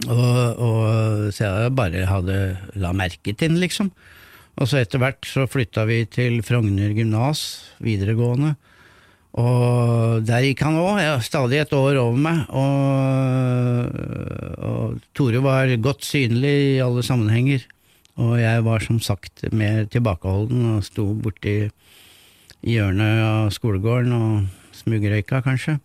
[0.07, 2.37] Og, og, så jeg bare hadde
[2.79, 3.91] la merke til den, liksom.
[4.59, 7.43] Og så etter hvert så flytta vi til Frogner gymnas,
[7.83, 8.55] videregående.
[9.39, 12.41] Og der gikk han òg, stadig et år over meg.
[12.51, 13.99] Og,
[14.59, 17.63] og, Tore var godt synlig i alle sammenhenger.
[18.19, 21.55] Og jeg var som sagt mer tilbakeholden og sto borti
[22.67, 25.79] hjørnet av skolegården og smugrøyka, kanskje.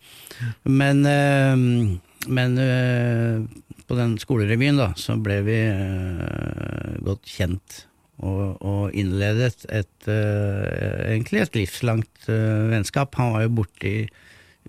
[0.67, 1.55] Men, eh,
[2.27, 3.47] men eh,
[3.87, 7.83] på den skolerevyen, da, så ble vi uh, godt kjent.
[8.17, 10.65] Og, og innledet et, uh,
[11.05, 13.15] egentlig et livslangt uh, vennskap.
[13.19, 13.99] Han var jo borte i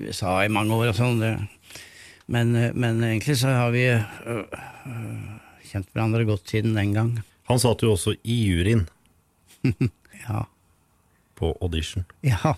[0.05, 1.25] USA i mange år og sånn.
[2.29, 3.89] Men, men, egentlig så har vi
[5.71, 7.11] kjent hverandre godt siden den gang.
[7.49, 8.85] Han satt jo også i juryen.
[10.29, 10.45] ja.
[11.41, 12.05] På audition.
[12.23, 12.55] Ja.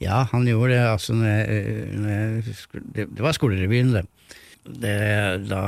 [0.00, 0.82] Ja, han gjorde det.
[0.86, 1.64] Altså, når jeg,
[1.98, 2.56] når jeg,
[2.94, 4.06] det, det var skolerevyen, det
[4.66, 4.98] det,
[5.46, 5.62] da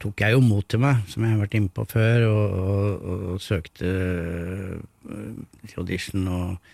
[0.00, 3.08] tok jeg jo mot til meg, som jeg har vært inne på før, og, og,
[3.34, 6.72] og søkte uh, til audition og,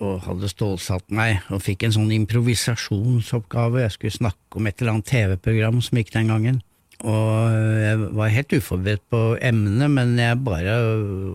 [0.00, 3.84] og hadde stålsatt meg, og fikk en sånn improvisasjonsoppgave.
[3.84, 6.60] Jeg skulle snakke om et eller annet TV-program som gikk den gangen.
[7.00, 10.74] Og jeg var helt uforberedt på emnet, men jeg bare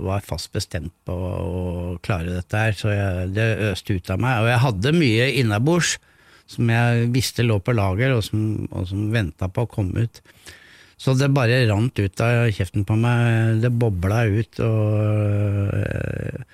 [0.05, 4.43] var fast bestemt på å klare dette her, så jeg, det øste ut av meg.
[4.43, 5.95] Og jeg hadde mye innabords
[6.49, 10.21] som jeg visste lå på lager, og som, og som venta på å komme ut.
[10.95, 13.59] Så det bare rant ut av kjeften på meg.
[13.63, 16.45] Det bobla ut, og øh,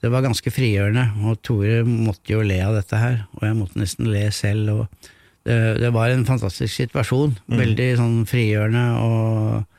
[0.00, 1.10] det var ganske frigjørende.
[1.26, 4.72] Og Tore måtte jo le av dette her, og jeg måtte nesten le selv.
[4.72, 5.10] og
[5.44, 7.36] det, det var en fantastisk situasjon.
[7.44, 7.60] Mm.
[7.60, 9.70] Veldig sånn frigjørende og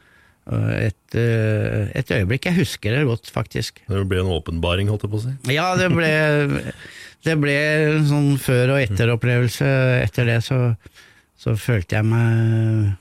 [0.45, 2.45] et, øh, et, øyeblikk.
[2.45, 3.81] Jeg husker det godt, faktisk.
[3.89, 5.33] Det ble en åpenbaring, holdt jeg på å si?
[5.55, 6.11] Ja, det ble
[7.25, 9.69] det ble en sånn før- og etter-opplevelse.
[10.03, 10.59] Etter det så,
[11.39, 12.93] så, følte jeg meg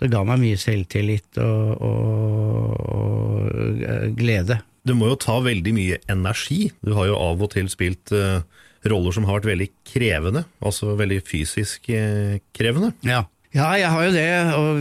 [0.00, 4.60] Det ga meg mye selvtillit og, og, og, glede.
[4.84, 6.68] Du må jo ta veldig mye energi.
[6.84, 8.42] Du har jo av og til spilt uh,
[8.90, 12.92] roller som har vært veldig krevende, altså veldig fysisk uh, krevende.
[13.06, 13.24] Ja.
[13.54, 14.30] Ja, jeg har jo det.
[14.58, 14.80] Og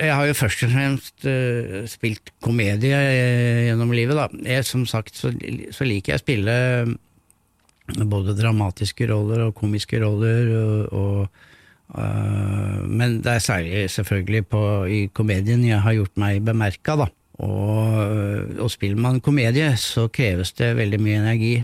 [0.00, 2.96] jeg har jo først og fremst uh, spilt komedie
[3.68, 4.30] gjennom livet, da.
[4.56, 5.34] Jeg, som sagt så,
[5.70, 6.54] så, liker jeg å spille
[7.86, 10.50] både dramatiske roller og komiske roller.
[10.56, 11.44] Og, og,
[11.94, 17.08] uh, men det er særlig selvfølgelig på, i komedien jeg har gjort meg bemerka, da.
[17.36, 21.56] Og, og, spiller man komedie, så kreves det veldig mye energi.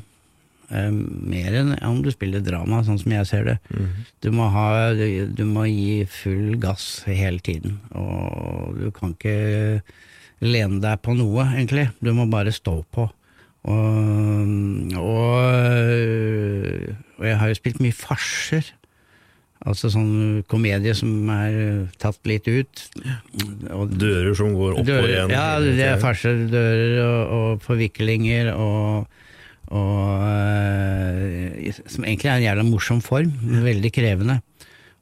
[0.73, 3.59] Uh, mer enn om du spiller drama, sånn som jeg ser det.
[3.73, 3.89] Mm.
[4.25, 7.81] Du, må ha, du, du, må gi full gass hele tiden.
[7.97, 9.83] Og du kan ikke
[10.43, 11.89] lene deg på noe, egentlig.
[12.03, 13.09] Du må bare stå på.
[13.63, 15.35] Og, og,
[17.19, 18.73] og, jeg har jo spilt mye farser.
[19.63, 22.83] Altså sånn komedie som er tatt litt ut.
[23.71, 25.35] Og, dører som går opp dører, og igjen?
[25.37, 29.21] Ja, det er farser, dører og, og forviklinger og,
[29.71, 33.31] og uh, Som egentlig er en jævla morsom form.
[33.47, 34.41] men Veldig krevende.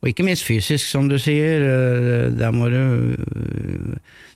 [0.01, 1.61] Og ikke minst fysisk, som du sier.
[1.61, 3.17] eh, Der må, du,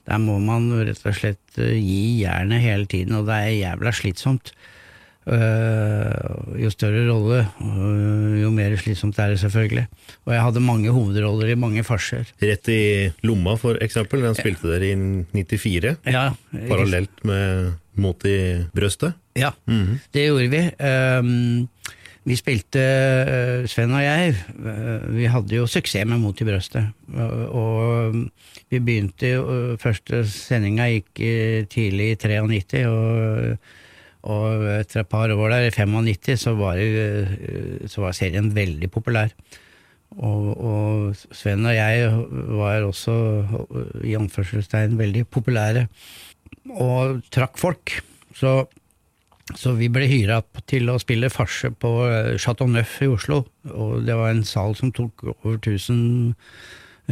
[0.05, 3.93] der må man rett og slett eh, gi jernet hele tiden, og det er jævla
[3.97, 4.51] slitsomt.
[5.25, 7.39] Eh, jo større rolle,
[8.43, 9.87] jo mer slitsomt er det selvfølgelig.
[10.27, 12.29] Og jeg hadde mange hovedroller i mange farser.
[12.45, 12.79] Rett i
[13.25, 14.21] lomma, for eksempel.
[14.27, 14.99] Den spilte dere i
[15.33, 16.27] 94, Ja,
[16.69, 18.37] parallelt med Mot i
[18.75, 19.15] brøstet.
[19.39, 19.53] Ja,
[20.13, 20.61] det gjorde vi.
[20.83, 21.69] Um,
[22.25, 26.93] vi spilte, uh, Sven og jeg, uh, vi hadde jo suksess med Mot i brøstet.
[27.13, 28.23] Og, um,
[28.73, 31.21] vi begynte jo, uh, første sendinga gikk
[31.69, 33.75] tidlig i 93, og,
[34.25, 38.89] og etter et par år der, i 95, så var, det, så var serien veldig
[38.89, 39.29] populær.
[40.15, 42.09] Og, og Sven og jeg
[42.57, 43.13] var også,
[44.05, 45.85] i anførselstegn, veldig populære
[46.73, 47.99] og trakk folk.
[48.35, 48.63] Så,
[49.53, 54.05] så vi ble hyra til å spille farse på eh, Chateau Neuf i Oslo, og
[54.07, 56.33] det var en sal som tok over 1000,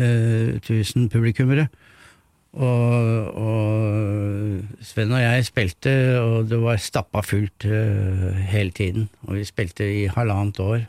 [0.01, 1.67] eh, 1000 publikummere.
[2.53, 9.07] Og, og Sven og jeg spilte, og det var stappa fullt eh, hele tiden.
[9.27, 10.83] Og vi spilte i halvannet år.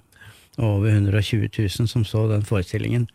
[0.58, 3.08] og Over 120 000 som så den forestillingen.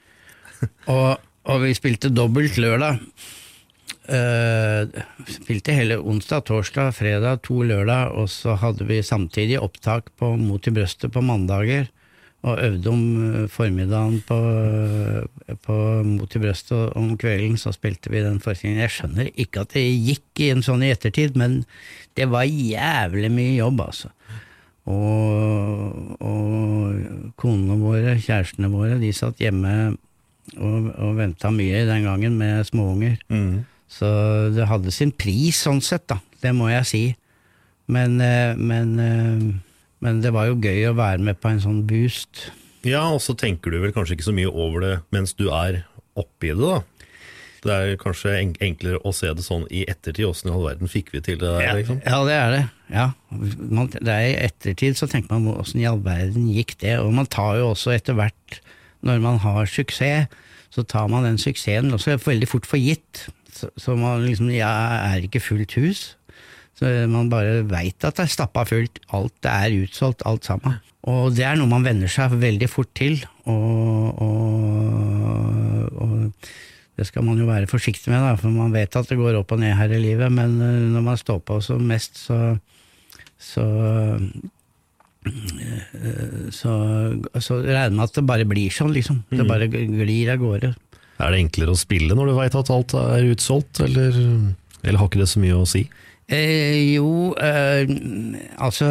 [0.92, 2.98] Og, og vi spilte dobbelt lørdag.
[4.10, 4.89] Uh,
[5.30, 10.65] spilte hele onsdag, torsdag, fredag, to lørdag, og så hadde vi samtidig opptak på Mot
[10.65, 11.91] i brøstet på mandager.
[12.48, 14.38] Og øvde om eh, formiddagen på,
[15.65, 18.86] på Mot i brøstet, og om kvelden så spilte vi den forestillingen.
[18.86, 21.65] Jeg skjønner ikke at det gikk i en sånn i ettertid, men
[22.15, 24.13] det var jævlig mye jobb, altså.
[24.89, 29.76] Og, og konene våre, kjærestene våre, de satt hjemme
[30.56, 33.19] og, og venta mye den gangen med småunger.
[33.89, 34.08] Så
[34.54, 36.19] det hadde sin pris sånn sett, da.
[36.39, 37.04] Det må jeg si.
[37.89, 39.45] Men, eh, men, eh,
[40.06, 42.52] men det var jo gøy å være med på en sånn boost.
[42.86, 45.84] Ja, og så tenker du vel kanskje ikke så mye over det mens du er
[46.19, 46.84] oppi det, da.
[47.60, 50.23] Det er kanskje enklere å se det sånn i ettertid.
[50.30, 51.63] Åssen i all verden fikk vi til det der?
[51.65, 51.97] Ja, liksom?
[52.06, 52.62] ja det er det.
[52.93, 53.08] Ja.
[53.58, 56.95] Man, det er I ettertid så tenker man åssen i all verden gikk det?
[57.04, 58.62] Og man tar jo også etter hvert,
[59.04, 60.32] når man har suksess,
[60.71, 63.25] så tar man den suksessen også veldig fort for gitt.
[63.60, 66.06] Så, så man liksom Jeg er ikke fullt hus.
[66.80, 69.02] Så man bare veit at det er stappa fullt.
[69.15, 70.80] Alt det er utsolgt, alt sammen.
[71.10, 73.19] Og det er noe man venner seg veldig fort til.
[73.50, 76.12] Og, og, og
[77.00, 79.54] det skal man jo være forsiktig med, da, for man vet at det går opp
[79.56, 82.58] og ned her i livet, men eh, når man står på som mest, så
[83.39, 83.63] så,
[85.24, 86.74] eh, så,
[87.39, 89.22] så regner man at det bare blir sånn, liksom.
[89.32, 90.74] Det bare glir av gårde.
[91.19, 94.19] Er det enklere å spille når du veit at alt er utsolgt, eller,
[94.84, 95.84] eller har ikke det så mye å si?
[96.29, 97.89] Eh, jo, eh,
[98.62, 98.88] altså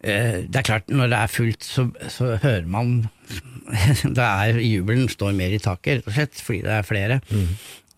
[0.00, 3.00] eh, Det er klart, når det er fullt, så, så hører man
[4.16, 7.20] det er jubelen står mer i taket, rett og slett, fordi det er flere.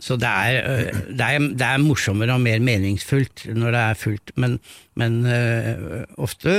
[0.00, 3.98] Så det er, eh, det, er, det er morsommere og mer meningsfullt når det er
[4.00, 4.56] fullt, men,
[5.00, 6.54] men uh, ofte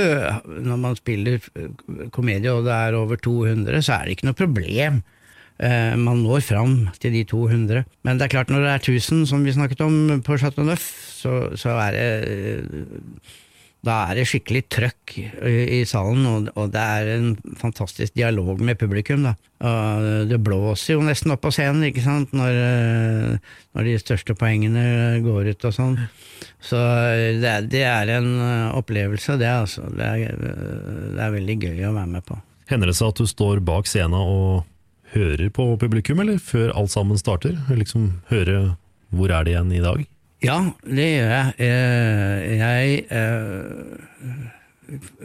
[0.46, 1.72] når man spiller eh,
[2.14, 5.02] komedie og det er over 200, så er det ikke noe problem.
[5.62, 7.84] Eh, man når fram til de 200.
[8.02, 10.88] Men det er klart når det er 1000, som vi snakket om på Chateau Neuf,
[11.14, 13.30] så, så er det eh,
[13.82, 16.22] da er det skikkelig trøkk i, salen,
[16.54, 19.24] og, det er en fantastisk dialog med publikum.
[19.26, 19.32] Da.
[19.66, 22.30] Og det blåser jo nesten opp på scenen ikke sant?
[22.30, 25.98] Når, eh, når de største poengene går ut og sånn.
[26.62, 26.78] Så
[27.42, 28.30] det, er- det er en
[28.78, 29.50] opplevelse, det.
[29.50, 29.86] Altså.
[29.98, 30.38] Det, er,
[31.18, 32.38] det er veldig gøy å være med på.
[32.70, 34.62] Hender det seg at du står bak scenen og
[35.12, 37.58] hører på publikum, eller før alt sammen starter?
[37.70, 38.76] Liksom høre
[39.12, 40.06] hvor er det igjen i dag?
[40.42, 41.48] Ja, det gjør jeg.
[41.62, 44.48] Eh, Jeg eh,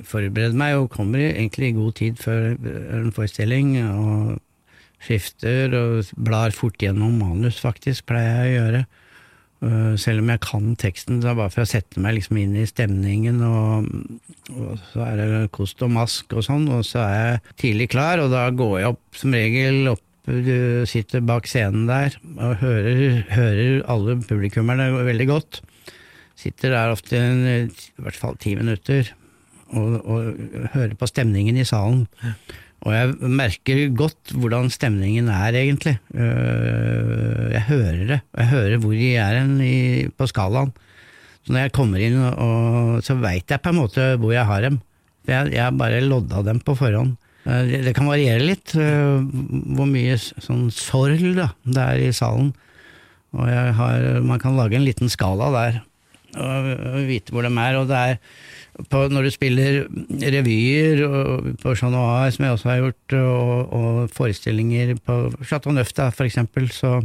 [0.05, 2.53] forbereder meg og kommer egentlig i god tid før
[2.99, 4.37] en forestilling, og
[5.03, 8.85] skifter og blar fort gjennom manus, faktisk, pleier jeg å gjøre.
[9.65, 12.37] Eh, Selv om jeg kan teksten, så er det bare for å sette meg liksom
[12.37, 13.87] inn i stemningen, og,
[14.53, 18.21] og så er det kost og mask og sånn, og så er jeg tidlig klar,
[18.21, 23.21] og da går jeg opp som regel opp du sitter bak scenen der og hører,
[23.31, 25.61] hører alle publikummerne veldig godt.
[26.35, 29.07] Sitter der ofte en, i hvert fall ti minutter
[29.71, 30.41] og, og
[30.73, 32.03] hører på stemningen i salen.
[32.85, 35.95] Og jeg merker godt hvordan stemningen er, egentlig.
[36.13, 38.19] Øh, Jeg hører det.
[38.37, 40.73] Jeg hører hvor de er hen på skalaen.
[41.43, 44.61] Så når jeg kommer inn, og, så veit jeg på en måte hvor jeg har
[44.67, 44.79] dem.
[45.27, 47.15] Jeg, jeg bare lodda dem på forhånd.
[47.47, 49.23] Eh, Det, det kan variere litt øh,
[49.75, 52.53] hvor mye sånn sorg da, det er i salen.
[53.35, 55.81] Og har, man kan lage en liten skala der.
[56.37, 57.75] og vite hvor de er.
[57.79, 58.17] Og det er
[58.91, 59.77] på, når du spiller
[60.21, 61.01] revyer
[61.61, 66.27] på Chat Noir, som jeg også har gjort, og, og forestillinger på Chateau Neuf, for
[66.27, 66.99] eksempel, så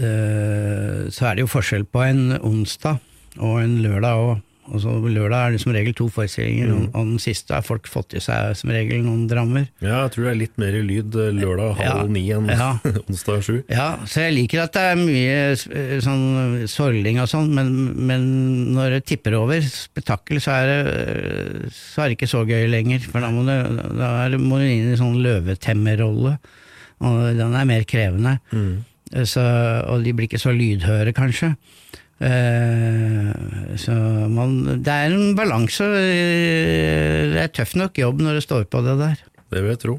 [0.00, 3.00] eh, så er det jo forskjell på en onsdag
[3.38, 4.36] og en lørdag òg.
[4.68, 7.86] Og så Lørdag er det som regel to forestillinger, og, og den siste har folk
[7.88, 9.64] fått i seg som regel noen drammer.
[9.80, 12.12] Ja, jeg tror det er litt mer lyd eh, lørdag halv Ja.
[12.12, 12.68] ni enn Ja.
[13.08, 13.54] onsdag sju.
[13.72, 17.72] Ja, så jeg liker at det er mye eh, sånn sorling og sånn, men,
[18.10, 18.28] men
[18.76, 22.68] når det tipper over spetakkel, så er det, eh, så er det ikke så gøy
[22.72, 23.08] lenger.
[23.08, 26.36] For da må du, da må du inn i sånn løvetemmerrolle,
[27.08, 28.36] og den er mer krevende.
[28.52, 28.84] Mm.
[29.24, 29.40] Så,
[29.88, 31.54] og de blir ikke så lydhøre, kanskje.
[32.18, 33.94] Eh, så
[34.32, 35.84] man, det er en balanse.
[35.86, 39.16] eh, Det er tøff nok jobb når det står på det der.
[39.48, 39.96] Det vil jeg tro.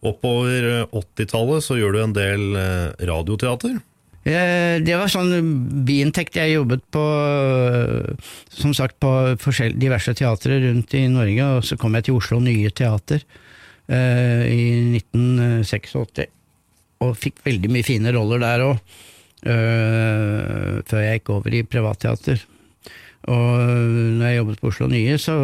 [0.00, 3.76] Oppover eh, 80-tallet så gjør du en del eh, radioteater.
[4.24, 5.30] Eh, Det var sånn
[5.84, 9.12] biinntekt jeg jobbet på, eh, som sagt på
[9.76, 13.20] diverse teatre rundt i Norge, og så kom jeg til Oslo Nye Teater
[13.88, 14.64] eh, i
[15.00, 16.26] 1986,
[17.00, 18.80] og fikk veldig mye fine roller der òg,
[19.44, 22.42] før jeg gikk over i privatteater.
[23.28, 23.60] Og
[24.16, 25.34] når jeg jobbet på Oslo Nye, så,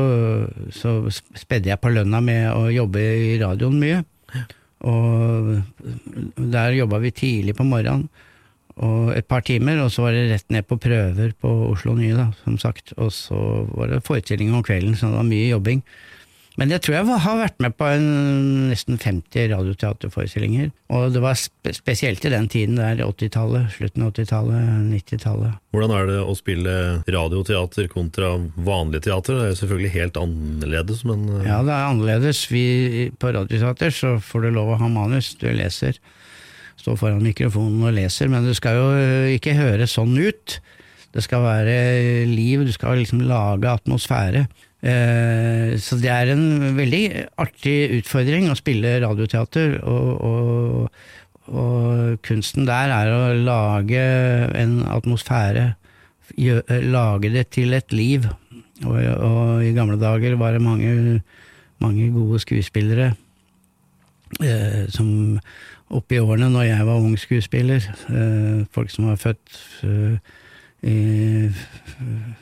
[0.73, 0.95] så
[1.37, 4.01] spedde jeg på lønna med å jobbe i radioen mye.
[4.87, 5.51] Og
[6.37, 8.09] der jobba vi tidlig på morgenen,
[8.77, 12.17] og et par timer, og så var det rett ned på prøver på Oslo Nye,
[12.17, 12.93] da, som sagt.
[13.01, 13.39] Og så
[13.73, 15.81] var det forestilling om kvelden, så det var mye jobbing.
[16.57, 18.07] Men jeg tror jeg har vært med på en,
[18.71, 20.71] nesten 50 radioteaterforestillinger.
[20.97, 25.59] Og det var spe spesielt i den tiden der, 80-tallet, slutten av 80-tallet, 90-tallet.
[25.77, 26.77] Hvordan er det å spille
[27.13, 29.37] radioteater kontra vanlig teater?
[29.37, 32.47] Det er jo selvfølgelig helt annerledes, men eh, Ja, det er annerledes.
[32.49, 32.67] Vi,
[33.21, 36.01] på Radioteater så får du lov å ha manus, du leser.
[36.81, 40.57] Står foran mikrofonen og leser, men du skal jo øh, ikke høre sånn ut.
[41.13, 41.77] Det skal være
[42.29, 44.47] liv, du skal liksom lage atmosfære.
[44.85, 47.05] Eh, så det er en veldig
[47.41, 50.91] artig utfordring å spille radioteater, og, og,
[51.49, 54.03] og kunsten der er å lage
[54.61, 55.71] en atmosfære,
[56.37, 58.27] lage det til et liv.
[58.85, 61.23] Og, og i gamle dager var det mange,
[61.81, 63.15] mange gode skuespillere
[64.43, 65.39] eh, som
[65.87, 69.57] oppe i årene når jeg var ung skuespiller, eh, folk som var født
[70.87, 71.65] eh,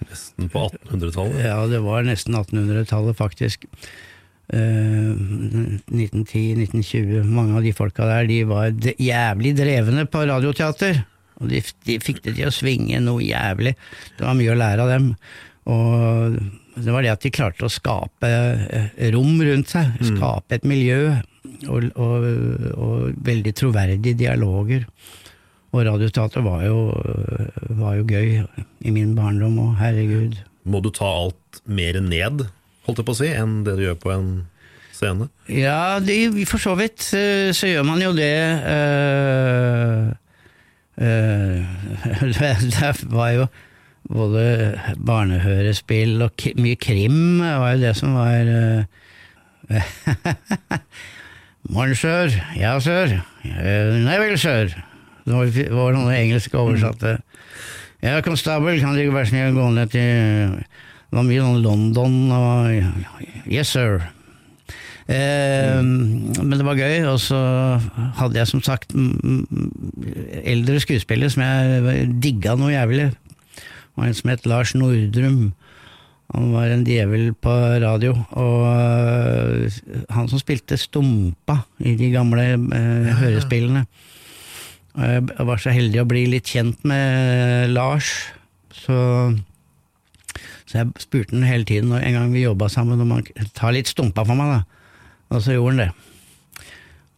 [0.09, 1.45] nesten på 1800-tallet.
[1.47, 3.67] ja, det var nesten 1800-tallet, faktisk.
[4.53, 5.13] Eh,
[5.89, 7.25] 1910-1920.
[7.25, 11.03] Mange av de folka der de var jævlig drevne på radioteater.
[11.43, 13.75] Og de, de fikk det til å svinge noe jævlig.
[14.19, 15.09] Det var mye å lære av dem.
[15.65, 16.37] Og
[16.77, 19.97] det var det at de klarte å skape eh, rom rundt seg.
[20.13, 21.17] Skape et miljø.
[21.71, 22.25] Og, og,
[22.77, 24.85] og veldig troverdige dialoger.
[25.75, 26.79] Og radioteater var jo,
[27.75, 28.45] var jo gøy
[28.87, 30.37] i min barndom, og herregud.
[30.65, 32.45] Må du ta alt mer ned,
[32.87, 34.29] holdt jeg på å si, enn det du gjør på en
[34.95, 35.27] scene?
[35.51, 38.31] Ja, det, for så vidt eh, så gjør man jo det.
[38.71, 40.15] eh,
[41.03, 41.59] eh,
[42.79, 43.49] det var jo
[44.15, 44.47] både
[45.01, 48.51] barnehørespill og mye krim var jo det som var
[51.73, 52.29] Morgen, sør.
[52.61, 53.15] Ja, sør.
[53.41, 54.75] Nei vel, sør.
[55.25, 57.17] Det var, noen engelske oversatte.
[58.05, 62.17] Ja, konstabel, kan ikke være snill å gå ned til Det var mye sånn London
[62.37, 64.03] og Yes, sir.
[65.05, 67.41] Eh, men det var gøy, og så
[68.21, 68.95] hadde jeg som sagt
[70.45, 73.11] eldre skuespillere som jeg digga noe jævlig.
[73.15, 75.53] Det var en som het Lars Nordrum.
[76.35, 77.53] Han var en djevel på
[77.85, 79.69] radio, og øh,
[80.11, 83.85] han som spilte Stumpa i de gamle øh, hørespillene.
[83.85, 84.14] Og
[84.95, 88.13] Jeg var så heldig å bli litt kjent med Lars,
[88.71, 88.97] så,
[90.69, 93.91] så jeg spurte han hele tiden, en gang vi jobba sammen, om han ta litt
[93.91, 95.01] Stumpa for meg, da.
[95.35, 95.93] Og så gjorde han det.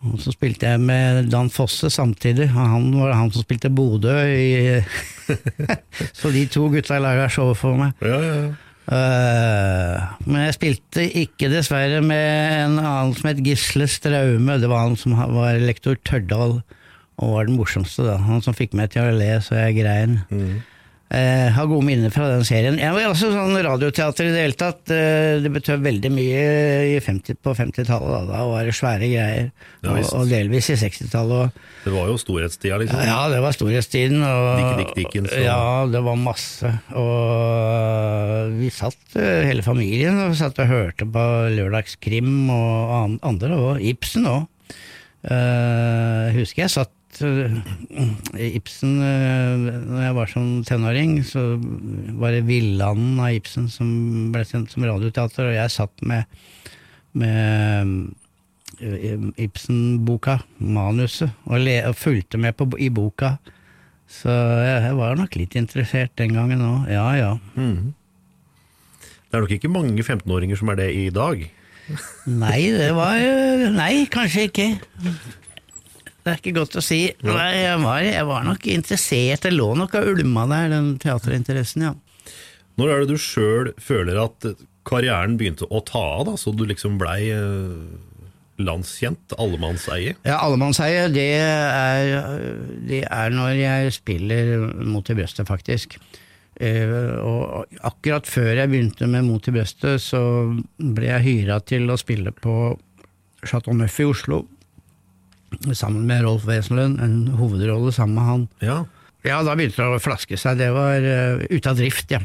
[0.07, 4.15] Og så spilte jeg med Dan Fosse samtidig, og han var han som spilte Bodø
[4.29, 4.79] i
[6.19, 7.97] Så de to gutta laga show for meg.
[8.05, 8.55] Ja, ja, ja.
[8.87, 12.27] Eh, men jeg spilte ikke dessverre med
[12.61, 14.61] en annen som het Gisle Straume.
[14.63, 16.61] Det var han som var lektor Tørdal,
[17.17, 18.17] og var den morsomste, da.
[18.29, 20.19] Han som fikk meg til å le så jeg grein.
[21.07, 22.81] Eh, har gode minner fra den serien.
[22.83, 24.91] Jeg var også sånn radioteater i det hele tatt.
[24.91, 26.41] Eh, det betød veldig mye
[26.91, 28.11] i 50, på 50-tallet.
[28.11, 28.23] Da.
[28.33, 29.53] da var det svære greier.
[29.87, 31.61] Ja, og, og delvis i 60-tallet òg.
[31.85, 33.05] Det var jo storhetstida, liksom.
[33.07, 34.19] Ja, det var storhetstiden.
[34.27, 35.63] Og, Dick Dick Dickens og- Ja,
[35.95, 36.75] det var masse.
[36.99, 43.79] Og vi satt, eh, hele familien, og satt og hørte på lørdagskrim og andre, og
[43.95, 44.51] Ibsen òg.
[45.27, 51.57] Uh, husker jeg satt at øh, Ibsen øh, Når jeg var sånn tenåring, så
[52.21, 56.25] var det Villanden av Ibsen som ble sendt som radioteater, og jeg satt med,
[57.17, 57.93] med
[58.81, 63.37] øh, Ibsen-boka, manuset, og, le, og fulgte med på, i boka.
[64.07, 66.91] Så jeg, jeg var nok litt interessert den gangen òg.
[66.93, 67.33] Ja ja.
[67.57, 71.49] Det er nok ikke mange 15-åringer som er det i dag.
[72.27, 73.19] Nei, det var
[73.75, 74.71] Nei, kanskje ikke.
[76.27, 77.05] Det er ikke godt å si.
[77.23, 81.85] Nei, jeg, var, jeg var nok interessert, det lå nok og ulma der, den teaterinteressen,
[81.87, 81.93] ja.
[82.77, 84.49] Når er det du sjøl føler at
[84.87, 87.79] karrieren begynte å ta av, da, så du liksom blei eh,
[88.59, 90.17] landskjent, allemannseie?
[90.27, 92.11] Ja, allemannseie, det er,
[92.91, 94.53] det er når jeg spiller
[94.83, 95.95] Mot i brøstet, faktisk.
[96.59, 96.91] Eh,
[97.23, 100.25] og akkurat før jeg begynte med Mot i brøstet, så
[100.75, 102.75] ble jeg hyra til å spille på
[103.47, 104.43] Chateau Neuf i Oslo.
[105.73, 108.47] Sammen med Rolf Wesenlund, en hovedrolle sammen med han.
[108.65, 108.79] Ja.
[109.27, 110.59] Ja, da begynte det å flaske seg.
[110.61, 112.23] Det var uh, ute av drift, ja.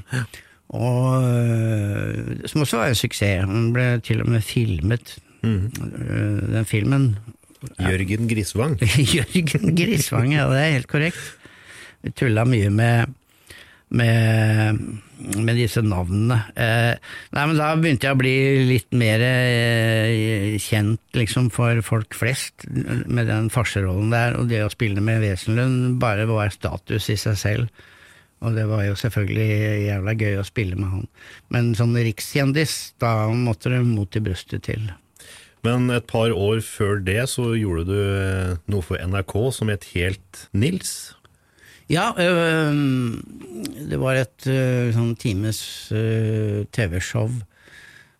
[0.71, 3.45] Og uh, Som også var en suksess.
[3.47, 5.15] Den ble til og med filmet.
[5.41, 5.65] Uh,
[6.51, 7.15] den filmen
[7.77, 8.77] Jørgen Grisvang.
[9.15, 11.21] Jørgen Grisvang, ja, det er helt korrekt.
[12.01, 13.13] Vi tulla mye med,
[13.91, 14.79] med,
[15.35, 16.37] med disse navnene.
[16.55, 16.95] Eh,
[17.35, 18.35] nei, men Da begynte jeg å bli
[18.69, 24.39] litt mer eh, kjent liksom, for folk flest, med den farserollen der.
[24.39, 27.87] Og det å spille med Wesenlund bare var status i seg selv.
[28.41, 31.05] Og det var jo selvfølgelig jævla gøy å spille med han.
[31.53, 34.89] Men sånn rikskjendis, da måtte det mot i brystet til.
[35.61, 39.91] Men et par år før det så gjorde du eh, noe for NRK som het
[39.93, 41.13] Helt Nils.
[41.89, 43.17] Ja, øh,
[43.89, 45.61] det var et øh, sånn times
[45.95, 47.31] øh, TV-show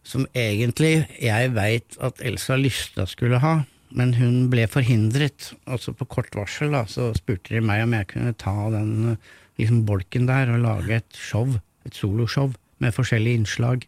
[0.04, 3.62] som egentlig jeg veit at Elsa Lystad skulle ha,
[3.96, 5.52] men hun ble forhindret.
[5.70, 9.16] Altså på kort varsel da, så spurte de meg om jeg kunne ta den
[9.60, 11.48] liksom bolken der og lage et show,
[11.86, 12.52] et soloshow
[12.82, 13.86] med forskjellige innslag.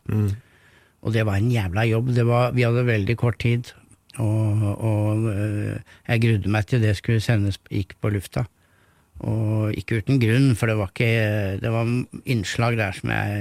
[1.03, 2.13] Og det var en jævla jobb.
[2.15, 3.73] Det var, vi hadde veldig kort tid,
[4.21, 8.45] og, og jeg grudde meg til det skulle sendes gikk på lufta.
[9.23, 11.87] Og ikke uten grunn, for det var, ikke, det var
[12.27, 13.37] innslag der som jeg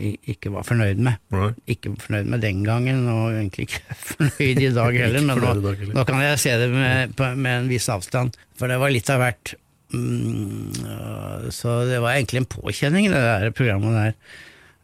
[0.00, 1.20] øh, ikke var fornøyd med.
[1.34, 1.58] Right.
[1.68, 3.82] Ikke fornøyd med den gangen, og egentlig ikke
[4.14, 5.94] fornøyd i dag heller, men nå, dag heller.
[5.98, 8.38] nå kan jeg se det med, med en viss avstand.
[8.56, 9.54] For det var litt av hvert.
[9.92, 14.20] Mm, øh, så det var egentlig en påkjenning, det der programmet der.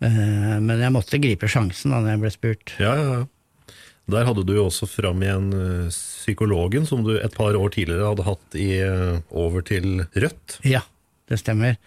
[0.03, 2.75] Eh, Men jeg måtte gripe sjansen da når jeg ble spurt.
[2.83, 3.25] Ja, ja, ja.
[4.11, 8.11] Der hadde du jo også fram igjen eh, psykologen, som du et par år tidligere
[8.11, 10.59] hadde hatt i eh, Over til Rødt.
[10.67, 10.83] Ja,
[11.31, 11.79] det stemmer.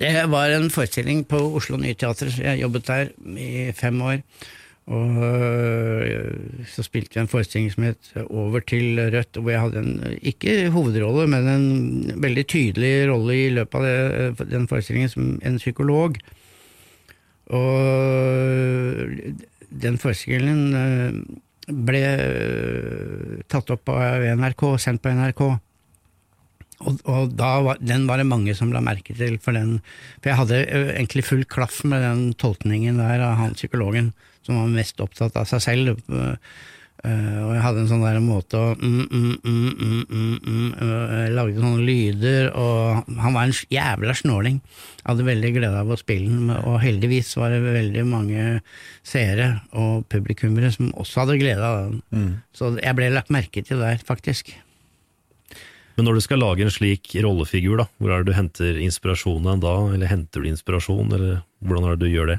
[0.00, 2.28] Det var en forestilling på Oslo Nye Teater.
[2.36, 4.20] Jeg jobbet der i fem år.
[4.92, 9.78] Og øh, så spilte vi en forestilling som het Over til Rødt, hvor jeg hadde
[9.78, 15.30] en, ikke hovedrolle, men en veldig tydelig rolle i løpet av det, den forestillingen som
[15.40, 16.18] en psykolog.
[17.46, 17.70] Og
[19.70, 25.44] den forestillingen ble øh, tatt opp av NRK, sendt på NRK.
[26.82, 29.76] Og, og var, den var det mange som la merke til, for den
[30.18, 30.60] For jeg hadde
[30.96, 34.10] egentlig full klaff med den tolkningen der av han psykologen,
[34.42, 35.94] som var mest opptatt av seg selv.
[37.06, 39.68] Ø, og jeg hadde en sånn der måte å mm, mm,
[40.08, 40.88] mm, ø,
[41.34, 44.58] lagde sånne lyder, og han var en jævla snåling.
[45.02, 48.48] Jeg hadde veldig glede av å spille den, og heldigvis var det veldig mange
[49.06, 52.28] seere og publikummere som også hadde glede av den.
[52.54, 54.54] Så jeg ble lagt merke til der, faktisk.
[55.96, 59.60] Men når du skal lage en slik rollefigur, da, hvor er det du henter inspirasjonen
[59.60, 59.74] da?
[59.92, 62.38] Eller henter du inspirasjon, eller hvordan er det du gjør det?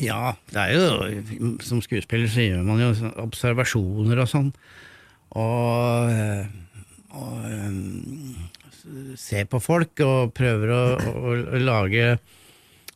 [0.00, 4.52] Ja, det er jo Som skuespiller så gjør man jo observasjoner og sånn.
[5.36, 6.46] Og, øh,
[7.16, 12.16] og øh, ser på folk og prøver å, å, å lage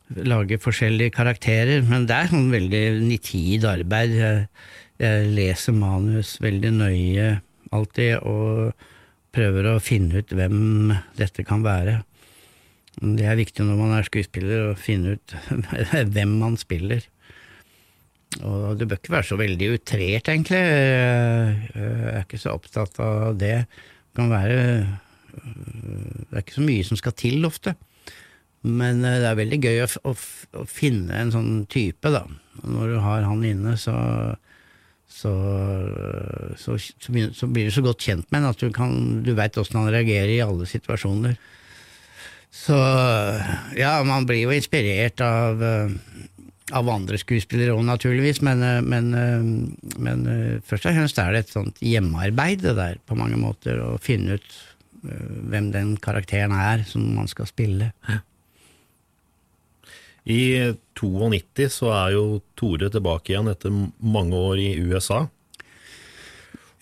[0.07, 4.13] lage forskjellige karakterer, men det er sånn veldig nitid arbeid.
[4.97, 7.31] Jeg leser manus veldig nøye
[7.75, 8.71] alltid, og
[9.35, 11.99] prøver å finne ut hvem dette kan være.
[12.97, 15.35] Det er viktig når man er skuespiller, å finne ut
[16.15, 17.05] hvem man spiller.
[18.43, 20.61] Og du bør ikke være så veldig utrert, egentlig.
[20.61, 23.59] Jeg er ikke så opptatt av det.
[23.67, 24.57] Det kan være
[25.37, 27.75] Det er ikke så mye som skal til, ofte.
[28.67, 30.13] Men eh, det er veldig gøy å, å,
[30.59, 32.25] å finne en sånn type, da.
[32.65, 33.95] Når du har han inne, så
[35.07, 35.31] så,
[36.59, 38.91] så, så, blir du så godt kjent med ham at du, kan,
[39.23, 41.37] du veit åssen han reagerer i alle situasjoner.
[42.53, 42.77] Så
[43.77, 45.91] ja, man blir jo inspirert av, eh,
[46.77, 50.25] av andre skuespillere òg, naturligvis, men, eh, men, eh, men
[50.65, 54.39] først og fremst er det et sånt hjemmearbeid, det der, på mange måter, å finne
[54.39, 54.57] ut
[55.07, 57.91] hvem den karakteren er som man skal spille.
[60.27, 62.23] I 92 så er jo
[62.59, 65.21] Tore tilbake igjen etter mange år i USA.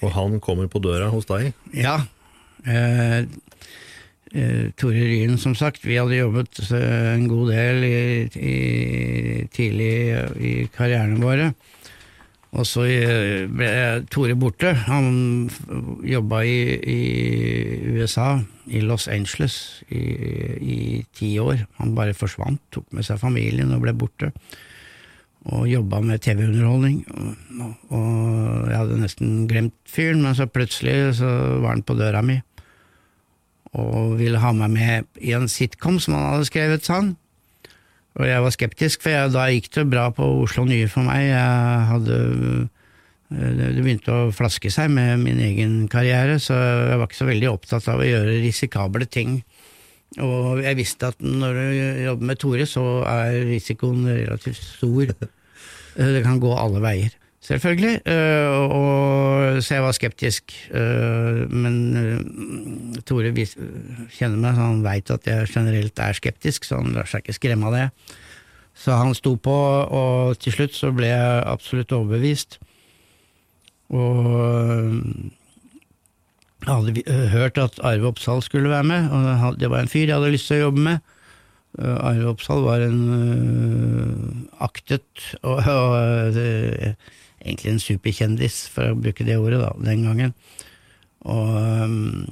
[0.02, 1.52] Og han kommer på døra hos deg.
[1.76, 2.00] Ja.
[2.66, 3.28] Eh,
[4.76, 8.00] Tore Ryen, som sagt, vi hadde jobbet eh, en god del i,
[8.36, 8.56] i,
[9.56, 9.94] tidlig
[10.36, 11.54] i karrieren våre.
[12.56, 13.70] Og så eh, ble
[14.12, 14.72] Tore borte.
[14.88, 15.50] Han
[16.08, 17.00] jobba i, i
[17.96, 19.58] USA, i Los Angeles,
[19.90, 20.04] i,
[20.60, 20.78] i
[21.16, 21.66] ti år.
[21.82, 24.32] Han bare forsvant, tok med seg familien og ble borte.
[25.46, 27.04] Og jobba med TV-underholdning.
[27.62, 31.32] Og, og jeg hadde nesten glemt fyren, men så plutselig så
[31.62, 32.40] var han på døra mi.
[33.76, 37.16] Og ville ha meg med i en sitcom som han hadde skrevet, sa han.
[38.16, 41.28] Og jeg var skeptisk, for jeg, da gikk det bra på Oslo Nye for meg.
[41.28, 42.20] Jeg hadde
[43.26, 47.50] Det begynte å flaske seg med min egen karriere, så jeg var ikke så veldig
[47.52, 49.40] opptatt av å gjøre risikable ting.
[50.22, 55.12] Og jeg visste at når du jobber med Tore, så er risikoen relativt stor.
[55.98, 57.18] Det kan gå alle veier.
[57.46, 58.00] Selvfølgelig.
[58.74, 60.54] Og, så jeg var skeptisk.
[61.54, 61.76] Men
[63.06, 67.22] Tore kjenner meg, så han veit at jeg generelt er skeptisk, så han lar seg
[67.22, 67.88] ikke skremme av det.
[68.76, 69.54] Så han sto på,
[69.86, 72.58] og til slutt så ble jeg absolutt overbevist.
[73.94, 74.26] Og
[76.66, 80.18] jeg hadde hørt at Arve Oppsal skulle være med, og det var en fyr jeg
[80.18, 81.12] hadde lyst til å jobbe med.
[81.78, 86.34] Arve Oppsal var en aktet og, og
[87.46, 90.36] egentlig en superkjendis, for å bruke det ordet, da, den gangen.
[91.26, 92.26] Og, um,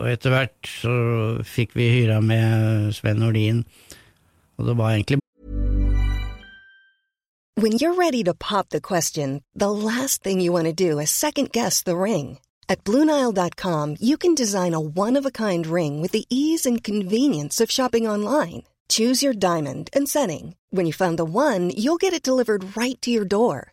[0.00, 0.94] og etter hvert så
[1.46, 3.62] fikk vi hyra med Sven Nordin,
[4.58, 5.20] og det var egentlig
[7.58, 11.10] When you're ready to pop the question, the last thing you want to do is
[11.10, 12.38] second guess the ring.
[12.68, 18.06] At Bluenile.com, you can design a one-of-a-kind ring with the ease and convenience of shopping
[18.06, 18.64] online.
[18.88, 20.54] Choose your diamond and setting.
[20.70, 23.72] When you find the one, you'll get it delivered right to your door.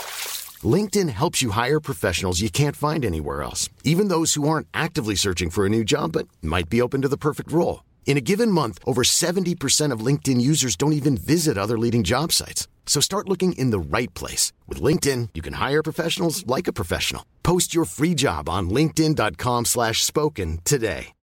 [0.63, 5.15] LinkedIn helps you hire professionals you can't find anywhere else, even those who aren't actively
[5.15, 7.83] searching for a new job but might be open to the perfect role.
[8.05, 12.31] In a given month, over 70% of LinkedIn users don't even visit other leading job
[12.33, 12.67] sites.
[12.85, 14.51] So start looking in the right place.
[14.67, 17.23] With LinkedIn, you can hire professionals like a professional.
[17.41, 21.13] Post your free job on linkedin.com slash spoken today.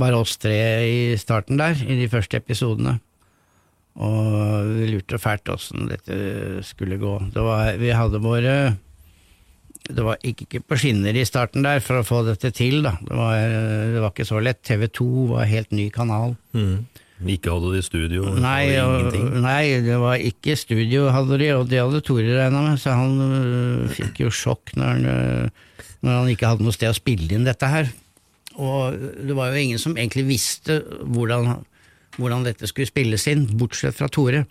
[0.00, 0.52] Bare oss tre
[1.12, 2.98] i starten der, i de første episodene.
[4.00, 7.18] Og vi lurte fælt åssen dette skulle gå.
[7.34, 8.54] Det var, vi hadde våre
[9.82, 12.94] Det var ikke, på skinner i starten der for å få dette til, da.
[13.02, 13.36] Det var,
[13.92, 14.62] det var ikke så lett.
[14.64, 16.36] TV 2 var helt ny kanal.
[16.56, 16.86] Mm.
[17.30, 18.30] Ikke hadde de studio?
[18.42, 22.80] Nei, og, nei, det var ikke studio hadde de, og det hadde Tore regna med,
[22.82, 26.90] så han øh, fikk jo sjokk når han, øh, når han ikke hadde noe sted
[26.90, 27.92] å spille inn dette her.
[28.58, 31.62] Og det var jo ingen som egentlig visste hvordan
[32.18, 34.44] hvordan dette skulle spilles inn, bortsett fra Tore.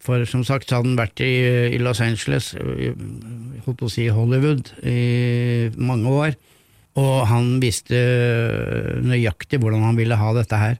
[0.00, 1.32] For som sagt hadde han vært i,
[1.74, 6.36] i Los Angeles, holdt på å si Hollywood, i mange år.
[7.00, 7.98] Og han visste
[9.04, 10.78] nøyaktig hvordan han ville ha dette her.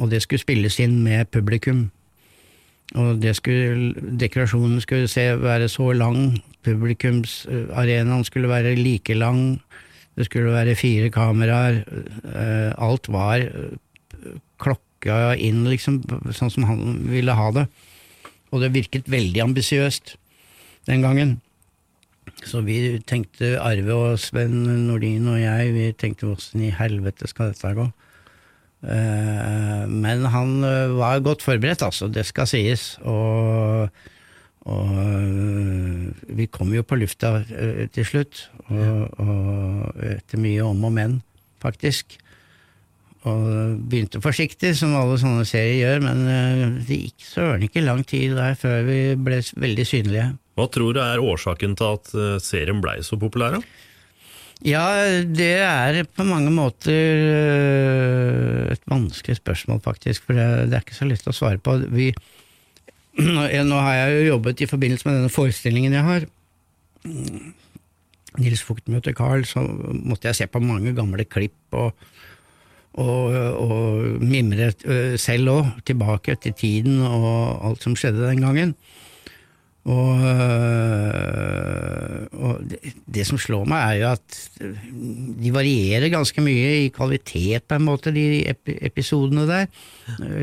[0.00, 1.86] Og det skulle spilles inn med publikum.
[3.00, 9.60] Og skulle, dekorasjonen skulle se, være så lang, publikumsarenaen skulle være like lang,
[10.14, 11.80] det skulle være fire kameraer,
[12.78, 13.42] alt var
[14.62, 16.02] klokka pakka inn liksom,
[16.32, 17.66] sånn som han ville ha det.
[18.52, 20.16] Og det virket veldig ambisiøst
[20.86, 21.40] den gangen.
[22.44, 27.52] Så vi tenkte, Arve og Sven Nordin og jeg, vi tenkte åssen i helvete skal
[27.52, 27.90] dette gå?
[28.84, 32.98] Uh, men han uh, var godt forberedt, altså, det skal sies.
[33.00, 33.88] Og,
[34.68, 37.38] og uh, vi kom jo på lufta
[37.92, 41.22] til slutt, og, og etter mye om og men,
[41.64, 42.18] faktisk.
[43.24, 43.44] Og
[43.88, 48.34] begynte forsiktig, som alle sånne serier gjør, men eh, det gikk søren ikke lang tid
[48.36, 50.26] der før vi ble veldig synlige.
[50.58, 53.56] Hva tror du er årsaken til at eh, serien blei så populær?
[54.64, 54.84] Ja,
[55.24, 61.08] det er på mange måter eh, et vanskelig spørsmål, faktisk, for det, er ikke så
[61.08, 61.78] lett å svare på.
[61.96, 62.12] Vi,
[63.24, 66.28] nå har jeg jo jobbet i forbindelse med denne forestillingen jeg har.
[68.40, 71.94] Nils Vogt møter Carl, så måtte jeg se på mange gamle klipp og
[72.94, 78.74] og, og mimre øh, selv òg, tilbake til tiden og alt som skjedde den gangen.
[79.84, 84.38] Og, øh, og det, det som slår meg, er jo at
[85.44, 89.66] de varierer ganske mye i kvalitet, på en måte, de epi episodene der.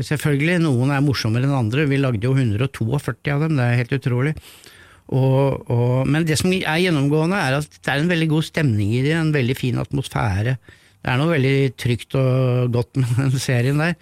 [0.06, 1.88] Selvfølgelig, noen er morsommere enn andre.
[1.90, 4.36] Vi lagde jo 142 av dem, det er helt utrolig.
[5.12, 8.94] Og, og, men det som er gjennomgående, er at det er en veldig god stemning
[8.94, 10.54] i det, en veldig fin atmosfære.
[11.02, 13.96] Det er noe veldig trygt og godt med den serien der,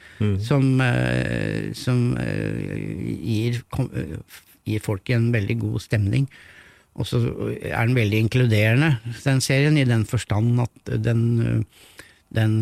[0.44, 2.90] som, eh, som eh,
[3.24, 6.28] gir, eh, gir folk en veldig god stemning.
[7.00, 7.22] Og så
[7.62, 8.90] er den veldig inkluderende,
[9.24, 11.64] den serien, i den forstand at den,
[12.34, 12.56] den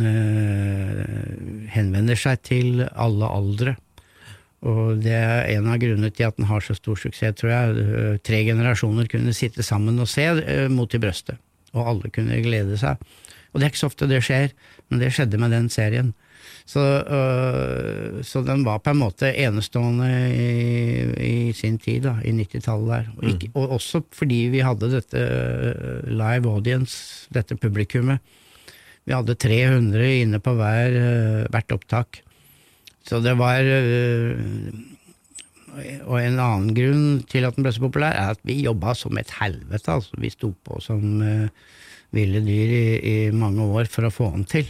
[1.73, 3.73] henvender seg til alle aldre.
[4.69, 8.21] Og det er en av grunnene til at den har så stor suksess, tror jeg.
[8.27, 10.29] Tre generasjoner kunne sitte sammen og se
[10.71, 11.41] mot i brøstet,
[11.73, 13.01] og alle kunne glede seg.
[13.53, 14.55] Og det er ikke så ofte det skjer,
[14.89, 16.15] men det skjedde med den serien.
[16.69, 20.49] Så, øh, så den var på en måte enestående i,
[21.25, 23.09] i sin tid, da, i 90-tallet der.
[23.17, 28.21] Og, ikke, og også fordi vi hadde dette øh, live audience, dette publikummet.
[29.09, 32.21] Vi hadde 300 inne på hver, øh, hvert opptak.
[33.09, 34.37] Så det var øh,
[36.05, 39.17] Og en annen grunn til at den ble så populær, er at vi jobba som
[39.21, 39.93] et helvete.
[39.95, 40.19] Altså.
[40.19, 41.49] Vi sto på som øh,
[42.15, 44.67] ville dyr i, i mange år for å få den til.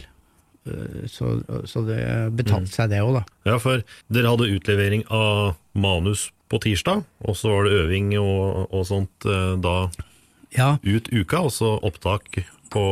[0.67, 1.99] Øh, Så, så det
[2.35, 3.23] betalte seg, det òg, da.
[3.47, 3.81] Ja, for
[4.11, 9.25] dere hadde utlevering av manus på tirsdag, og så var det øving og, og sånt
[9.29, 9.89] eh, da
[10.57, 10.77] Ja.
[10.83, 12.41] ut uka, og så opptak
[12.73, 12.83] på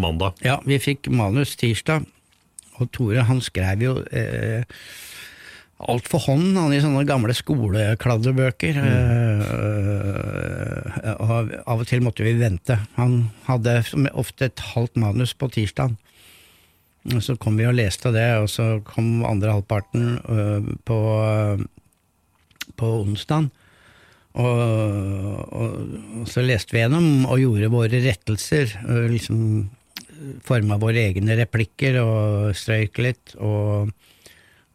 [0.00, 0.36] mandag.
[0.44, 2.04] Ja, vi fikk manus tirsdag,
[2.80, 4.62] og Tore han skrev jo eh,
[5.88, 8.78] alt for hånd, han i sånne gamle skolekladdebøker.
[8.84, 9.42] Eh,
[11.16, 11.30] og
[11.64, 12.76] av og til måtte vi vente.
[12.98, 13.80] Han hadde
[14.12, 15.96] ofte et halvt manus på tirsdag.
[17.24, 20.98] Så kom vi og leste det, og så kom andre halvparten uh, på,
[22.76, 23.48] på onsdag.
[24.36, 24.60] Og,
[25.48, 25.70] og,
[26.20, 28.76] og så leste vi gjennom og gjorde våre rettelser.
[29.08, 29.70] liksom
[30.44, 33.32] Forma våre egne replikker og strøyk litt.
[33.40, 33.88] Og,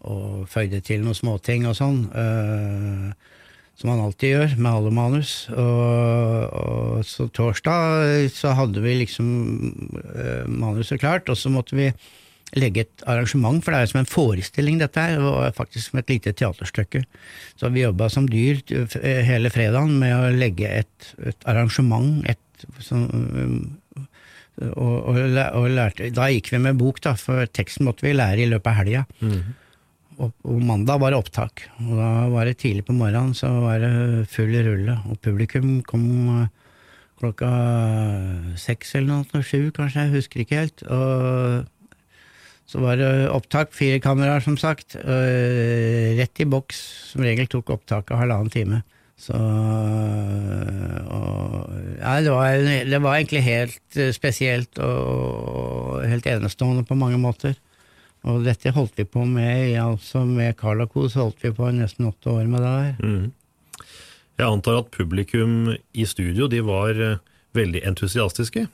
[0.05, 2.03] og føyde til noen småting og sånn.
[2.13, 3.33] Uh,
[3.75, 5.31] som man alltid gjør med alle manus.
[5.51, 9.31] Og, og så torsdag så hadde vi liksom
[9.99, 11.89] uh, manuset klart, og så måtte vi
[12.55, 15.99] legge et arrangement, for det er jo som en forestilling dette her, og faktisk som
[15.99, 17.01] et lite teaterstykke.
[17.59, 18.95] Så vi jobba som dyr øh,
[19.27, 23.57] hele fredagen med å legge et, et arrangement, et sånn um,
[24.55, 28.45] og, og, og lærte, Da gikk vi med bok, da, for teksten måtte vi lære
[28.45, 29.01] i løpet av helga.
[29.27, 29.64] Og,
[30.21, 34.27] og mandag var det opptak, og da var det tidlig på morgenen, så var det
[34.31, 34.97] full rulle.
[35.11, 36.05] Og publikum kom
[36.39, 36.47] eh,
[37.19, 37.49] klokka
[38.59, 40.85] seks eller noe, sju kanskje, jeg husker ikke helt.
[40.87, 41.65] Og
[42.65, 46.81] så var det opptak, fire kameraer som sagt, øh, rett i boks.
[47.11, 48.81] Som regel tok opptaket halvannen time.
[49.15, 49.35] Så
[51.05, 51.69] og,
[52.01, 52.57] ja, det, var,
[52.89, 57.55] det var egentlig helt spesielt spesielt og helt enestående på mange måter.
[58.25, 61.05] Og dette holdt vi på med, altså med Carla Co.
[61.09, 62.95] så holdt vi på nesten åtte år med det her.
[63.03, 63.85] Mm.
[64.35, 67.21] Jeg antar at publikum i studio de var eh,
[67.55, 68.65] veldig entusiastiske.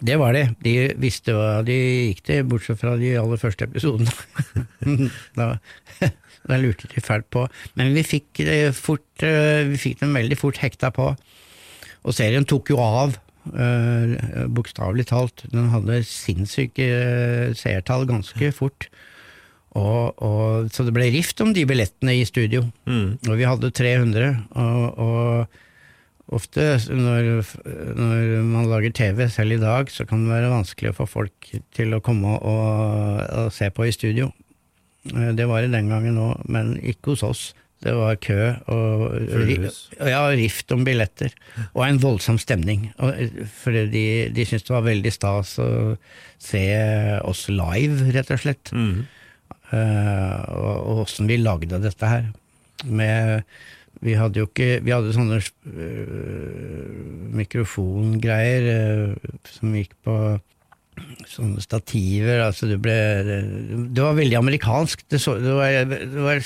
[0.00, 0.46] Det var de.
[0.64, 4.12] De visste hva de gikk til, bortsett fra de aller første episodene.
[5.38, 5.50] da,
[6.48, 7.44] da lurte de fælt på.
[7.76, 11.10] Men vi fikk, det fort, eh, vi fikk dem veldig fort hekta på.
[12.00, 13.18] Og serien tok jo av,
[13.52, 14.16] eh,
[14.48, 15.44] bokstavelig talt.
[15.52, 18.88] Den hadde sinnssyke eh, seertall ganske fort.
[19.78, 22.64] Og, og, så det ble rift om de billettene i studio.
[23.28, 24.32] Og vi hadde 300.
[24.58, 27.30] Og, og ofte når,
[27.98, 31.52] når man lager TV, selv i dag, så kan det være vanskelig å få folk
[31.74, 34.32] til å komme og, og se på i studio.
[35.14, 37.46] Eh, Det var det den gangen òg, men ikke hos oss.
[37.80, 38.34] Det var kø
[38.68, 39.14] og
[40.04, 41.32] ja, rift om billetter,
[41.72, 42.90] og en voldsom stemning.
[43.00, 43.14] Og,
[43.62, 44.02] fordi de,
[44.36, 45.70] de syntes det var veldig stas å
[46.42, 46.60] se
[47.24, 48.74] oss live, rett og slett.
[48.74, 49.16] Eh,
[49.76, 52.30] og og åssen vi lagde dette her.
[52.84, 53.42] Med,
[54.00, 56.94] vi hadde jo ikke Vi hadde sånne øh,
[57.36, 60.16] mikrofongreier øh, som gikk på
[61.28, 62.42] sånne stativer.
[62.46, 62.96] Altså det, ble,
[63.94, 65.04] det var veldig amerikansk.
[65.10, 66.42] Det, så, det, var, det var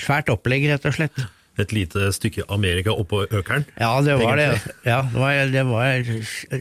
[0.00, 1.24] svært opplegg, rett og slett.
[1.58, 3.66] Et lite stykke Amerika oppå økeren.
[3.78, 4.48] Ja, det var det.
[4.82, 6.08] Ja, det, var, det var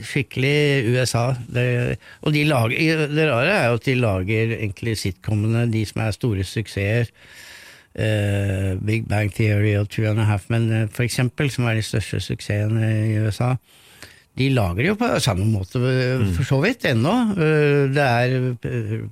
[0.05, 1.23] skikkelig USA.
[1.49, 6.03] Det, og de lager, det rare er jo at de lager egentlig sitcomene, de som
[6.05, 7.09] er store suksesser.
[7.93, 11.77] Uh, Big Bang Theory og Two and a Half Men, eh, for eksempel, som er
[11.77, 13.53] de største suksessene i USA.
[14.33, 15.77] De lager jo på samme måte,
[16.33, 17.11] for så vidt, ennå.
[17.93, 18.31] Det er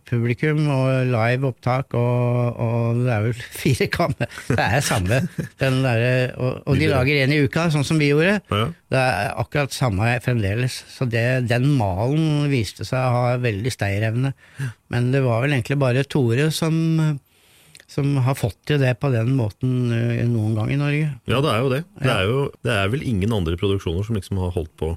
[0.09, 4.39] publikum og live opptak, og, og det er vel fire kammer.
[4.49, 5.19] Det er samme.
[5.61, 8.39] Der, og, og, de lager én i uka, sånn som vi gjorde.
[8.89, 10.79] Det er akkurat samme fremdeles.
[10.89, 14.33] Så det, den malen viste seg å ha veldig stayerevne.
[14.89, 17.19] Men det var vel egentlig bare Tore som
[17.91, 19.91] som har fått til det på den måten
[20.31, 21.09] noen gang i Norge.
[21.27, 21.79] Ja, det er jo det.
[21.99, 24.93] Det er, jo, det er vel ingen andre produksjoner som liksom har holdt på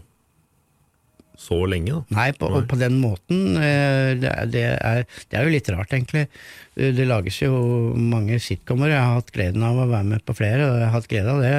[1.41, 1.97] så lenge.
[1.97, 2.17] Da.
[2.19, 2.63] Nei, på, Nei.
[2.71, 3.59] på den måten.
[3.59, 6.29] Eh, det, det, er, det, er, jo litt rart, egentlig.
[6.75, 7.59] Det lages jo
[7.99, 8.93] mange sitcomer.
[8.93, 11.37] Jeg har hatt gleden av å være med på flere, og jeg har hatt glede
[11.37, 11.59] av det.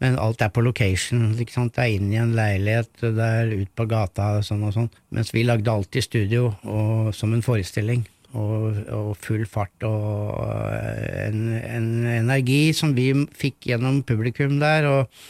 [0.00, 1.34] Men alt er på location.
[1.36, 4.88] Det er inn i en leilighet, det er ut på gata og sånn og sånn.
[5.12, 8.06] Mens vi lagde alt i studio, og, som en forestilling.
[8.30, 10.36] Og, og full fart og
[10.70, 15.24] en, en, energi som vi fikk gjennom publikum der, og,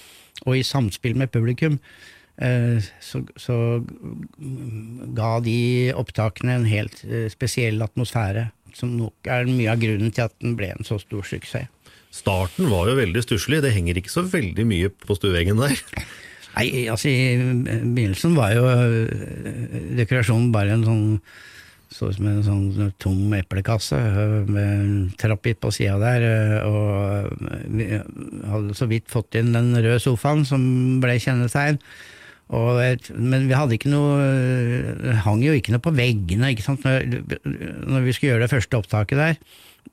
[0.45, 1.81] og i samspill med publikum.
[2.41, 3.57] Eh, så, så,
[5.17, 5.59] ga de
[5.93, 10.57] opptakene en helt eh, spesiell atmosfære, som nok er mye av grunnen til at den
[10.57, 11.69] ble en så stor suksess.
[12.11, 15.77] Starten var jo veldig stusslig, det henger ikke så veldig mye på stueveggen der?
[16.57, 21.07] Nei, altså i begynnelsen var jo eh, dekorasjonen bare en sånn
[21.91, 23.97] så ut som en sånn tom eplekasse
[24.47, 26.23] med en trapp på sida der.
[26.63, 27.33] Og
[27.67, 27.89] vi
[28.47, 30.63] hadde så vidt fått inn den røde sofaen som
[31.03, 31.81] ble kjennetegn.
[32.51, 32.81] Og,
[33.15, 34.17] men vi hadde ikke noe
[34.99, 36.83] Det hang jo ikke noe på veggene ikke sant?
[36.83, 37.07] Når,
[37.87, 39.39] når vi skulle gjøre det første opptaket der.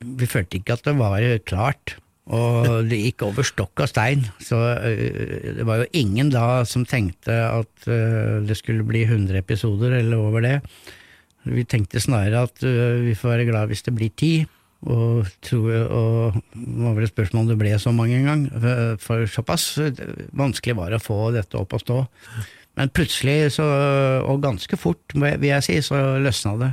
[0.01, 1.97] Vi følte ikke at det var klart.
[2.27, 4.25] Og det gikk over stokk og stein.
[4.43, 9.37] Så øh, det var jo ingen da som tenkte at øh, det skulle bli 100
[9.39, 10.57] episoder eller over det.
[11.47, 14.33] Vi tenkte snarere at øh, vi får være glad hvis det blir ti.
[14.85, 18.43] Og, tror, og det var vel et spørsmål om det ble så mange en gang,
[19.01, 19.71] for såpass
[20.37, 21.97] vanskelig var det å få dette opp å stå.
[22.77, 23.65] Men plutselig, så,
[24.21, 26.69] og ganske fort, vil jeg si, så løsna det.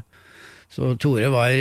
[0.75, 1.55] Så Tore var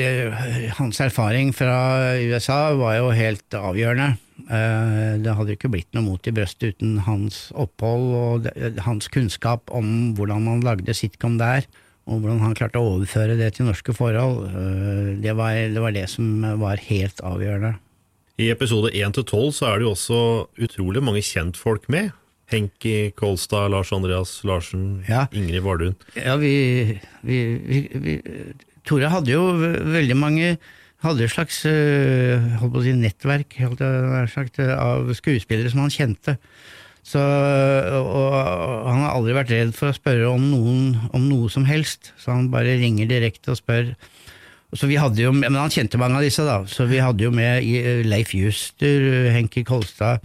[0.80, 4.16] Hans erfaring fra USA var jo helt avgjørende.
[4.50, 8.48] Eh, det hadde jo ikke blitt noe mot i brøstet uten hans opphold og
[8.88, 11.68] hans kunnskap om hvordan man lagde sitcom der
[12.04, 15.96] og hvordan han klarte å overføre det til norske forhold, øh, det var det, var
[15.96, 17.78] det som var helt avgjørende.
[18.42, 20.20] I episode 1-12 så er det jo også
[20.66, 22.12] utrolig mange kjentfolk med.
[22.52, 25.26] Henki Kolstad, Lars Andreas Larsen, ja.
[25.32, 25.96] Ingrid Vardun.
[26.18, 28.16] Ja, vi, vi, vi, vi,
[28.86, 30.56] Tore hadde jo veldig mange
[31.04, 33.58] Hadde et slags øh, holdt på å si, nettverk
[34.32, 36.38] sagt, av skuespillere som han kjente.
[37.04, 38.36] Så, og
[38.88, 42.32] han har aldri vært redd for å spørre om, noen, om noe som helst, så
[42.32, 43.92] han bare ringer direkte og spør.
[44.74, 47.34] Så vi hadde jo, Men han kjente mange av disse, da, så vi hadde jo
[47.36, 47.68] med
[48.08, 50.24] Leif Juster, Henki Kolstad,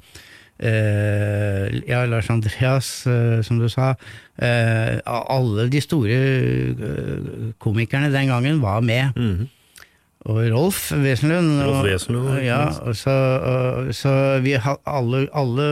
[0.63, 3.93] eh, ja, Lars Andreas, eh, som du sa.
[4.39, 9.13] Eh, alle de store eh, komikerne den gangen var med.
[9.17, 9.55] Mm -hmm
[10.29, 11.55] og Rolf Wesenlund.
[11.65, 12.61] Rolf Wesenlund ja,
[12.97, 13.15] så,
[13.97, 14.13] så
[14.45, 15.69] vi alle, alle,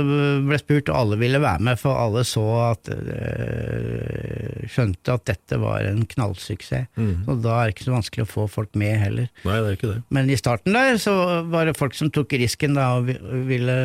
[0.46, 5.58] ble spurt, og alle ville være med, for alle så at øh, Skjønte at dette
[5.62, 6.88] var en knallsuksess.
[6.96, 7.28] Mm.
[7.28, 9.28] Og da er det ikke så vanskelig å få folk med heller.
[9.44, 10.00] Nei, det er ikke det.
[10.16, 11.14] Men i starten der så
[11.52, 13.12] var det folk som tok risken da, og
[13.46, 13.76] ville,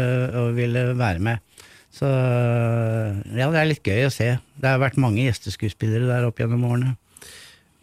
[0.41, 1.43] og ville være med.
[1.91, 4.33] Så ja, det er litt gøy å se.
[4.39, 6.95] Det har vært mange gjesteskuespillere der opp gjennom årene.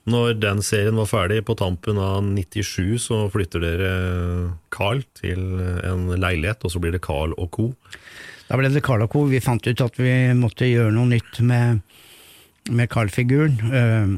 [0.09, 3.91] Når den serien var ferdig på tampen av 97, så flytter dere
[4.75, 5.43] Carl til
[5.85, 7.69] en leilighet, og så blir det Carl og co.
[8.49, 9.27] Da ble det Carl og co.
[9.29, 11.83] Vi fant ut at vi måtte gjøre noe nytt med,
[12.73, 13.59] med Carl-figuren.
[13.69, 14.17] Uh,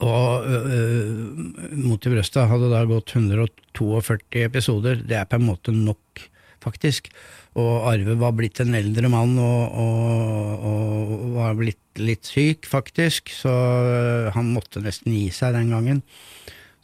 [0.00, 5.04] og uh, Mot i brøstet hadde da gått 142 episoder.
[5.04, 6.24] Det er på en måte nok,
[6.64, 7.12] faktisk.
[7.56, 13.32] Og Arve var blitt en eldre mann og, og, og, var blitt litt syk, faktisk,
[13.32, 16.02] så øh, han måtte nesten gi seg den gangen.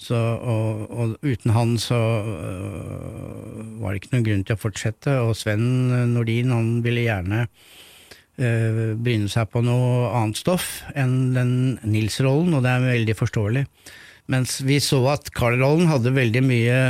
[0.01, 5.19] Så, og, og, uten han så øh, var det ikke noen grunn til å fortsette.
[5.27, 5.67] Og Sven
[6.15, 11.55] Nordin han ville gjerne øh, bryne seg på noe annet stoff enn den
[11.85, 13.67] Nils-rollen, og det er veldig forståelig.
[14.33, 16.81] Mens vi så at Carl-rollen hadde veldig mye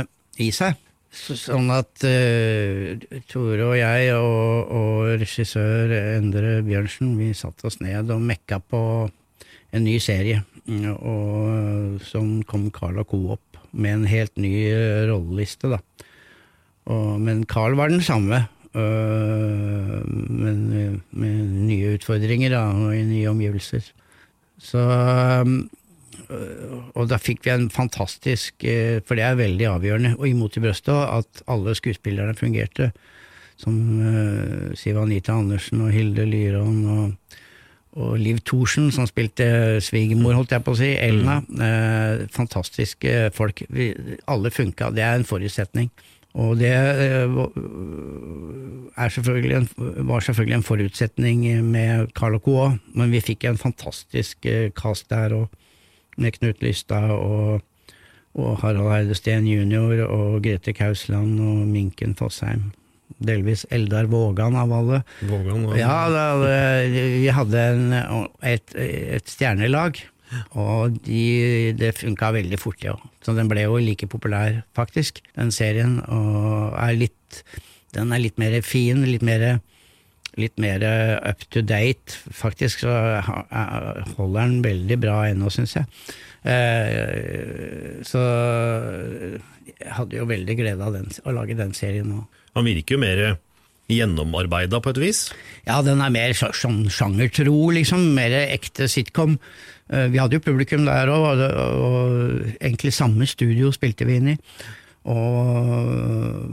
[0.41, 0.79] i seg.
[1.13, 2.97] Sånn at uh,
[3.29, 8.81] Tore og jeg og, og, regissør Endre Bjørnsen vi satte oss ned og mekka på
[9.73, 10.41] en ny serie.
[10.65, 13.19] Og som kom Carl og Co.
[13.37, 15.69] opp med en helt ny uh, rolleliste.
[15.75, 15.79] da.
[16.89, 18.43] Og, men Carl var den samme,
[18.73, 20.63] uh, men
[21.13, 23.85] med nye utfordringer da, og i nye omgivelser.
[24.61, 24.81] Så
[25.45, 25.63] um,
[26.31, 30.63] og da fikk vi en fantastisk eh, For det er veldig avgjørende, og imot i
[30.63, 32.91] brøstet, at alle skuespillerne fungerte.
[33.59, 37.35] Som uh, Siv Anita Andersen og Hilde Lyron og,
[38.01, 41.37] og Liv Thorsen, som spilte svigermor, holdt jeg på å si, Elna.
[41.53, 43.61] Eh, fantastiske folk.
[43.69, 43.91] Vi,
[44.25, 45.91] alle funka, det er en forutsetning.
[46.33, 47.35] Og det eh,
[48.97, 49.67] er selvfølgelig en,
[50.09, 52.71] var selvfølgelig en forutsetning med Carl og Co.
[52.97, 55.62] men vi fikk en fantastisk eh, cast der, og,
[56.17, 57.63] med Knut Lystad og,
[58.33, 60.05] og Harald Eide Steen jr.
[60.07, 62.71] og Grete Kausland og Minken Fossheim
[63.23, 65.01] delvis Eldar Vågan av alle.
[65.27, 65.75] Vågan, og...
[65.77, 66.25] Ja, da,
[66.89, 67.93] vi hadde en,
[68.45, 69.99] et, et, stjernelag,
[70.57, 72.95] og de, det funka veldig fort, ja.
[73.25, 77.43] Så den ble jo like populær, faktisk, den serien, og er litt
[77.93, 79.59] Den er litt mer fin, litt mer
[80.39, 80.83] litt mer
[81.21, 82.17] up to date.
[82.33, 82.93] Faktisk så
[84.17, 85.89] holder den veldig bra ennå, syns jeg.
[86.43, 88.21] Eh, så
[89.63, 92.23] jeg hadde jo veldig glede av den, å lage den serien nå.
[92.57, 93.23] Han virker jo mer
[93.91, 95.23] gjennomarbeida på et vis?
[95.67, 98.13] Ja, den er mer sånn sjangertro, liksom.
[98.15, 99.37] Mer ekte sitcom.
[99.89, 104.37] Eh, vi hadde jo publikum der òg, og egentlig samme studio spilte vi inn i.
[105.09, 106.49] Og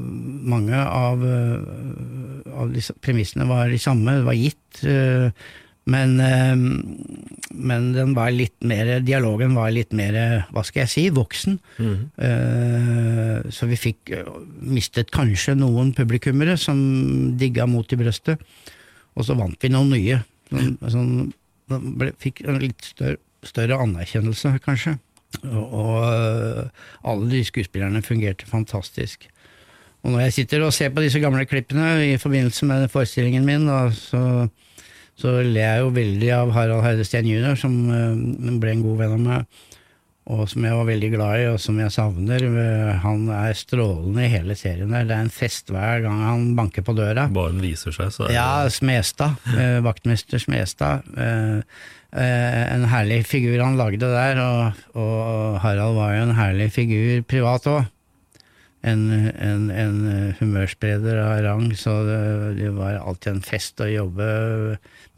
[0.50, 1.24] mange av,
[2.50, 4.80] av premissene var de samme, det var gitt.
[4.82, 5.30] Eh,
[5.90, 6.64] men, ehm,
[7.50, 11.56] men, den var litt mer Dialogen var litt mer, hva skal jeg si, voksen.
[11.80, 13.48] Mm.
[13.50, 14.12] Så vi fikk
[14.60, 16.78] mistet kanskje noen publikummere som
[17.40, 18.44] digga Mot i brøstet,
[19.16, 20.20] og så vant vi noen nye.
[20.52, 21.10] Sånn, sånn,
[21.70, 24.96] ble, fikk en litt større, større anerkjennelse, kanskje.
[25.44, 26.70] Og, og,
[27.06, 29.28] alle de skuespillerne fungerte fantastisk.
[30.02, 33.68] Og når jeg sitter og ser på disse gamle klippene i forbindelse med forestillingen min,
[33.68, 34.48] da, så
[35.20, 39.16] så ler jeg jo veldig av Harald Heidesteen jr., som uh, ble en god venn
[39.16, 39.58] av meg,
[40.30, 42.44] og som jeg var veldig glad i, og som jeg savner.
[43.02, 45.08] Han er strålende i hele serien der.
[45.08, 47.26] Det er en fest hver gang han banker på døra.
[47.34, 49.40] Bare han viser seg, så er det Ja, Smestad.
[49.50, 51.08] Uh, vaktmester Smestad.
[51.18, 51.62] Uh,
[52.14, 57.68] en herlig figur han lagde der, og, og Harald var jo en herlig figur privat
[57.70, 57.84] òg
[58.82, 59.02] en,
[59.36, 59.96] en, en
[60.38, 62.20] humørspreder av rang, så det,
[62.60, 64.28] det, var alltid en fest å jobbe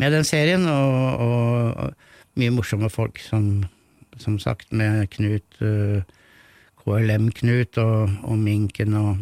[0.03, 0.67] med den serien.
[0.67, 3.65] Og, og mye morsomme folk, som,
[4.21, 6.03] som sagt, med Knut uh,
[6.83, 9.21] KLM-Knut og, og, Minken og,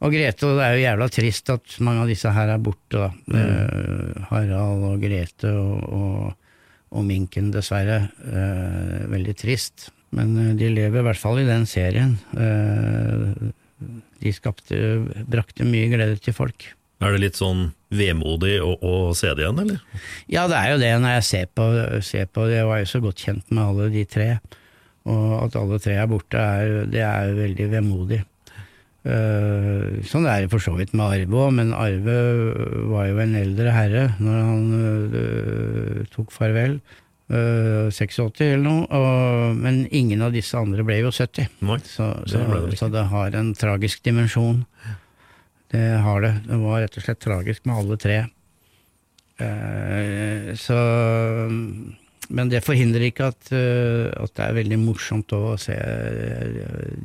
[0.00, 0.48] og Grete.
[0.48, 3.10] Og det er jo jævla trist at mange av disse her er borte, da.
[3.28, 3.36] Mm.
[3.36, 6.32] Uh, Harald og Grete og,
[6.90, 8.06] og Minken, dessverre.
[8.24, 9.90] Uh, veldig trist.
[10.16, 12.14] Men de lever i hvert fall i den serien.
[14.22, 14.78] De skapte,
[15.28, 16.68] brakte mye glede til folk.
[17.04, 19.82] Er det litt sånn vemodig å, å, se det igjen, eller?
[20.32, 21.66] Ja, det er jo det når jeg ser på,
[22.04, 22.62] ser på det.
[22.62, 24.30] Jeg var jo så godt kjent med alle de tre.
[25.06, 28.22] Og at alle tre er borte, er, det er jo veldig vemodig.
[29.06, 32.14] Uh, sånn er det for så vidt med Arve òg, men Arve
[32.90, 34.64] var jo en eldre herre når han
[35.14, 36.80] uh, tok farvel.
[37.26, 41.48] 86 eh, eller noe, og, men ingen av disse andre ble jo 70.
[41.66, 44.60] Nei, så, så, det så, det har en tragisk dimensjon.
[45.72, 46.32] Det har det.
[46.46, 48.18] Det var rett og slett tragisk med alle tre.
[49.36, 50.76] Eh, så
[52.28, 55.76] Men det forhindrer ikke at, uh, at, det er veldig morsomt å se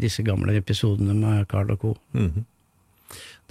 [0.02, 1.92] disse gamle episodene med Carl og co.
[2.14, 2.46] Mm -hmm.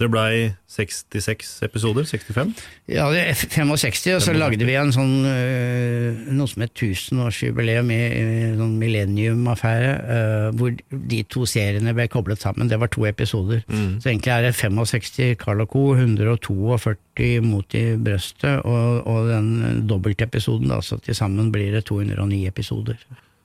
[0.01, 2.07] Det blei 66 episoder?
[2.09, 2.53] 65?
[2.89, 8.23] Ja, 65, og så lagde vi en sånn uh, noe som het tusenårsjubileum i, i
[8.57, 12.71] sånn millennium-affære, uh, hvor de to seriene ble koblet sammen.
[12.71, 13.61] Det var to episoder.
[13.69, 13.99] Mm.
[14.01, 20.71] Så egentlig er det 65 Carl Co., 142 Mot i brøstet, og, og den dobbeltepisoden,
[20.71, 22.97] da, så til sammen blir det 209 episoder.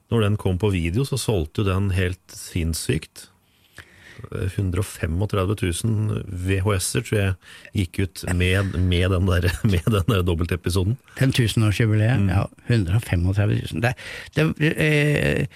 [0.09, 3.29] Når den kom på video, så solgte jo den helt sinnssykt.
[4.33, 5.11] 135
[5.85, 7.35] 000 VHS-er tror jeg
[7.81, 10.97] gikk ut med, med den der, med den der dobbeltepisoden.
[11.19, 12.29] Den tusenårsjubileet, mm.
[12.33, 12.45] ja.
[12.69, 13.85] 135 000.
[13.85, 13.95] Det,
[14.37, 15.47] det, eh,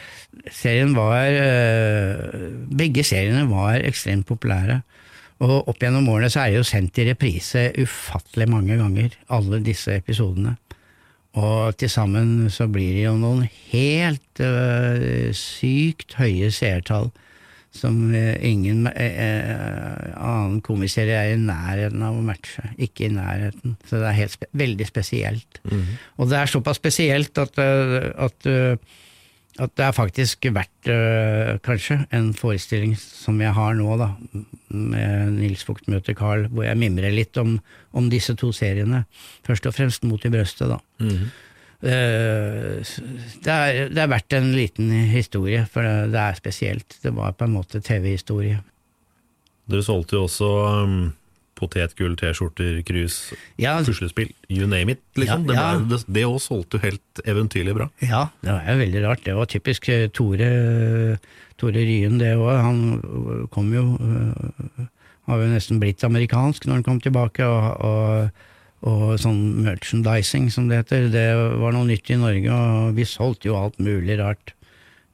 [0.52, 2.48] serien var eh,
[2.80, 4.80] Begge seriene var ekstremt populære.
[5.40, 9.62] Og opp gjennom årene så er det jo sendt i reprise ufattelig mange ganger, alle
[9.64, 10.58] disse episodene.
[11.40, 17.10] Og til sammen så blir det jo noen helt øh, sykt høye seertall
[17.70, 22.64] som eh, ingen eh, eh, annen komiserie er i nærheten av å matche.
[22.82, 23.76] Ikke i nærheten.
[23.86, 25.60] Så det er helt veldig spesielt.
[25.64, 26.00] Mm -hmm.
[26.16, 28.46] Og det er såpass spesielt at, at,
[29.58, 34.10] at det er faktisk verdt kanskje en forestilling som jeg har nå, da,
[34.68, 37.60] med Nils Vogt møter Carl, hvor jeg mimrer litt om,
[37.92, 39.04] om, disse to seriene.
[39.46, 40.78] Først og fremst Mot i brøstet, da.
[40.98, 41.28] Mm -hmm.
[41.82, 42.80] Eh,
[43.44, 46.98] det er, det er verdt en liten historie, for det, det er spesielt.
[47.02, 48.58] Det var på en måte TV-historie.
[49.70, 50.50] Dere solgte jo også
[50.84, 50.94] um,
[51.60, 53.18] potetgull, T-skjorter, krus,
[53.60, 53.78] Ja.
[53.86, 55.02] puslespill, you name it.
[55.16, 55.44] Liksom.
[55.48, 55.66] Ja, ja.
[55.78, 57.88] Det, ble- det, det også solgte jo helt eventyrlig bra.
[58.02, 59.24] Ja, det var jo veldig rart.
[59.24, 60.50] Det var typisk eh, Tore,
[61.60, 62.50] Tore Ryen, det òg.
[62.64, 63.84] Han øh, kom jo
[65.30, 68.46] Har jo nesten blitt amerikansk når han kom tilbake, og, og,
[68.86, 71.26] og sånn merchandising, som det heter, det
[71.60, 74.54] var noe nytt i Norge, og vi solgte jo alt mulig rart.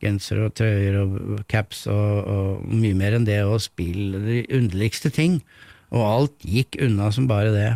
[0.02, 5.10] Gensere og trøyer og caps og, og mye mer enn det, og spill, de underligste
[5.10, 5.40] ting.
[5.90, 7.70] Og alt gikk unna som bare det,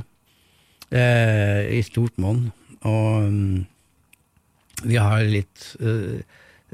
[0.95, 2.51] eh, i stort monn.
[2.87, 3.67] Og um,
[4.85, 6.21] vi har litt uh,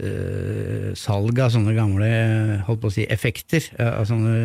[0.03, 2.11] uh, salg av sånne gamle
[2.67, 3.65] holdt på å si, effekter.
[3.79, 4.37] øh, Av sånne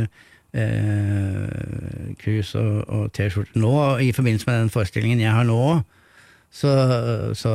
[0.53, 3.59] øh, krus og, og T-skjorte.
[3.59, 3.73] Nå,
[4.03, 5.81] i forbindelse med den forestillingen jeg har nå,
[6.51, 6.71] så,
[7.37, 7.51] så,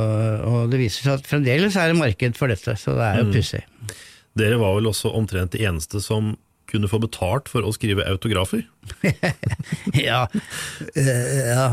[0.47, 3.27] og det viser seg at fremdeles er det marked for dette, så det er jo
[3.27, 3.95] Mm.
[4.37, 6.35] Dere var vel også omtrent de eneste som
[6.69, 8.65] kunne få betalt for å skrive autografer?
[10.07, 10.25] ja,
[10.99, 11.67] eh, ja,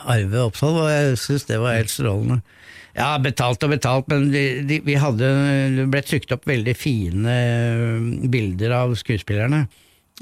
[0.00, 2.40] Arve Oppsal, og jeg syns det var helt strålende.
[2.94, 5.28] Ja, betalt og betalt, men de, de, vi hadde,
[5.76, 9.64] det ble trykt opp veldig fine eh, bilder av skuespillerne.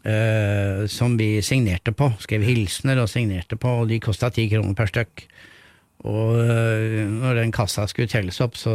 [0.05, 2.11] Eh, som vi signerte på.
[2.23, 5.27] Skrev hilsener og signerte på, og de kosta ti kroner per stykk.
[6.03, 8.73] Og uh, når den kassa skulle telles opp, så,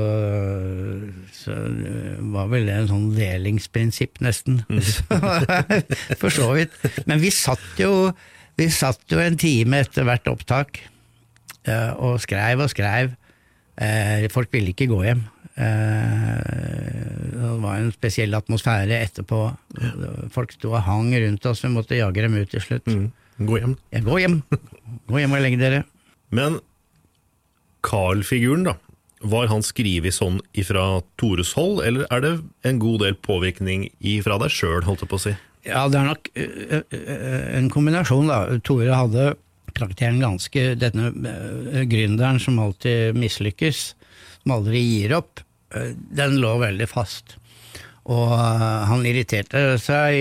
[1.36, 4.62] så eh, var vel det en sånn delingsprinsipp, nesten.
[6.22, 6.78] For så vidt.
[7.10, 8.14] Men vi satt jo,
[8.56, 10.80] vi satt jo en time etter hvert opptak
[11.68, 13.18] uh, og skreiv og skreiv.
[14.34, 15.20] Folk ville ikke gå hjem.
[15.58, 19.40] Eh, Det var en spesiell atmosfære etterpå.
[20.34, 22.86] Folk sto og hang rundt oss, vi måtte jage dem ut til slutt.
[23.38, 23.74] Gå hjem.
[23.94, 24.42] Ja, gå hjem!
[25.10, 25.84] Gå hjem og legg dere.
[26.34, 26.60] Men
[27.86, 28.76] Carl-figuren, da.
[29.26, 32.32] Var han skrevet sånn ifra Tores hold, eller er det
[32.70, 35.34] en god del påvirkning ifra deg sjøl, holdt jeg på å si?
[35.66, 36.30] Ja, det er nok
[37.58, 38.44] en kombinasjon, da.
[38.66, 39.32] Tore hadde
[39.78, 41.10] karakteren ganske Denne
[41.90, 43.82] gründeren som alltid mislykkes,
[44.44, 47.38] som aldri gir opp, den lå veldig fast.
[48.08, 50.16] Og han irriterte seg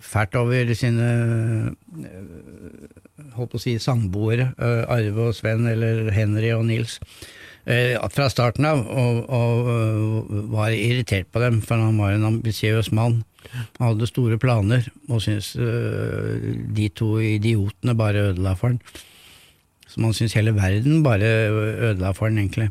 [0.00, 1.08] fælt over sine
[3.36, 6.98] holdt på å si samboere, Arve og Sven, eller Henry og Nils
[7.66, 12.92] eh, fra starten av, og, og var irritert på dem, for han var en ambisiøs
[12.96, 13.22] mann.
[13.78, 18.80] Han hadde store planer, og syntes de to idiotene bare ødela for han.
[19.90, 21.28] Som han syntes hele verden bare
[21.92, 22.70] ødela for han, egentlig.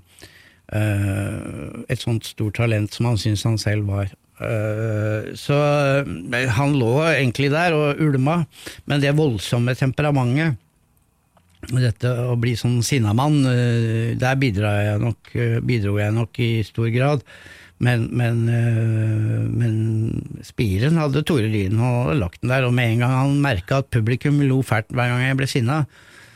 [0.73, 4.11] Eh, et sånt stort talent som han syntes han selv var.
[4.41, 5.59] Eh, så
[6.01, 8.41] øh, han lå egentlig der og ulma,
[8.89, 10.57] men det voldsomme temperamentet
[11.71, 16.63] dette å bli sånn sinnamann, eh, der bidro jeg nok, eh, bidro jeg nok i
[16.63, 17.23] stor grad.
[17.83, 23.03] Men, men, eh, men spiren hadde Tore Lyn og lagt den der, og med en
[23.03, 25.85] gang han merka at publikum lo fælt hver gang jeg ble sinna,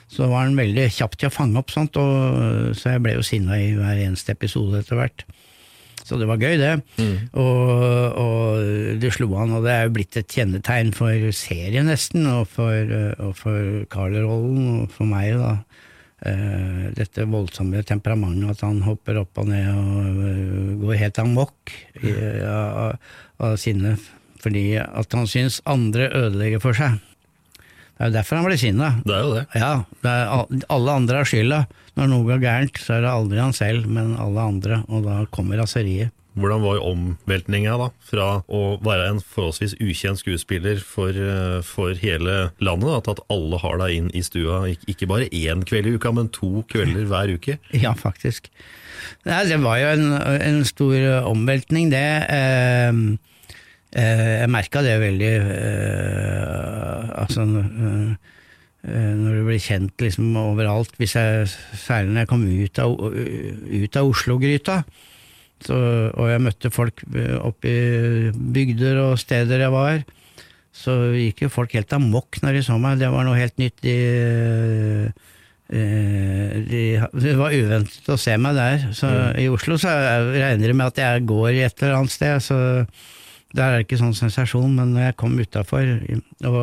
[0.08, 3.26] så var han veldig kjapp til å fange opp sånt, og, så jeg ble jo
[3.28, 5.26] sinna i hver eneste episode etter hvert.
[6.08, 6.76] Så det var gøy, det.
[7.36, 7.72] Og,
[8.22, 12.46] og det slo han, og det er jo blitt et kjennetegn for serien, nesten, og
[12.54, 15.58] for, og for Carl-rollen, og for meg, da.
[16.26, 21.76] Eh, dette voldsomme temperamentet, at han hopper opp og ned og eh, går helt amok
[22.08, 22.96] av,
[23.44, 23.92] av sinne,
[24.42, 26.98] fordi at han syns andre ødelegger for seg.
[27.98, 28.92] Det er jo derfor han blir sinna.
[29.02, 29.46] Det er jo det.
[29.58, 29.72] Ja,
[30.06, 31.64] det er, alle andre har skylda.
[31.98, 35.24] Når noe går gærent, så er det aldri han selv, men alle andre, og da
[35.34, 36.14] kommer raseriet.
[36.38, 42.52] Hvordan var omveltninga da, fra å være en forholdsvis ukjent skuespiller for, eh, for hele
[42.62, 45.96] landet, da, til at alle har deg inn i stua, ikke bare én kveld i
[45.98, 47.58] uka, men to kvelder hver uke?
[47.88, 48.52] Ja, faktisk.
[49.26, 50.06] Nei, det var jo en,
[50.38, 50.94] en stor
[51.26, 52.06] omveltning, det.
[52.30, 53.02] Eh, eh,
[53.96, 58.10] jeg merka det veldig eh, Altså eh,
[58.84, 61.48] eh, når du blir kjent liksom overalt, hvis jeg,
[61.80, 62.98] særlig når jeg kom ut av,
[63.88, 64.82] ut av Oslo-gryta.
[65.66, 65.74] Så,
[66.14, 67.02] og jeg møtte folk
[67.42, 70.04] oppe i bygder og steder jeg var,
[70.78, 73.00] så gikk jo folk helt amok når de så meg.
[73.02, 73.80] Det var noe helt nytt.
[73.82, 73.98] De,
[75.74, 76.84] eh, de,
[77.18, 78.90] det var uventet å se meg der.
[78.98, 79.10] Så
[79.42, 79.96] I Oslo så
[80.36, 82.46] regner de med at jeg går et eller annet sted.
[82.46, 82.60] så
[83.56, 85.94] der er det ikke sånn sensasjon, men når jeg kom utafor,
[86.50, 86.58] og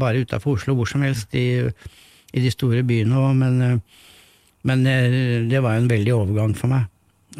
[0.00, 1.60] bare utafor Oslo, hvor som helst, i,
[2.32, 4.06] i de store byene òg, men, eh,
[4.68, 6.88] men eh, det var jo en veldig overgang for meg,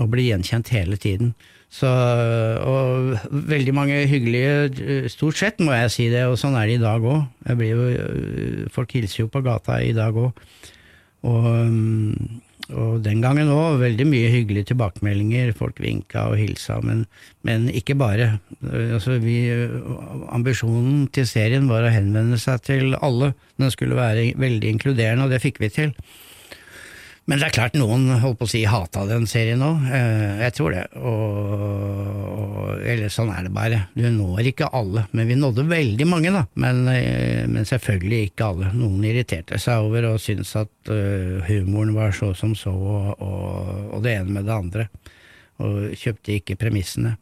[0.01, 1.33] å bli gjenkjent hele tiden.
[1.71, 6.81] Så, og veldig mange hyggelige, stort sett må jeg si det, og sånn er det
[6.81, 7.45] i dag òg.
[8.75, 10.41] Folk hilser jo på gata i dag òg.
[11.31, 12.41] Og, mm,
[12.77, 17.05] og den gangen òg veldig mye hyggelige tilbakemeldinger, folk vinka og hilsa, men,
[17.47, 18.33] men ikke bare.
[18.63, 19.43] Altså, vi,
[20.31, 25.35] ambisjonen til serien var å henvende seg til alle, den skulle være veldig inkluderende, og
[25.35, 25.95] det fikk vi til.
[27.31, 29.85] Men det er klart noen holdt på å si hata den serien òg,
[30.41, 30.81] jeg tror det.
[30.99, 33.85] Og, eller sånn er det bare.
[33.95, 36.43] Du når ikke alle, men vi nådde veldig mange, da.
[36.59, 38.73] Men, eh, men selvfølgelig ikke alle.
[38.75, 43.95] Noen irriterte seg over og syntes at eh, humoren var så som så, og, og,
[43.95, 44.89] og det ene med det andre.
[45.63, 47.15] Og kjøpte ikke premissene.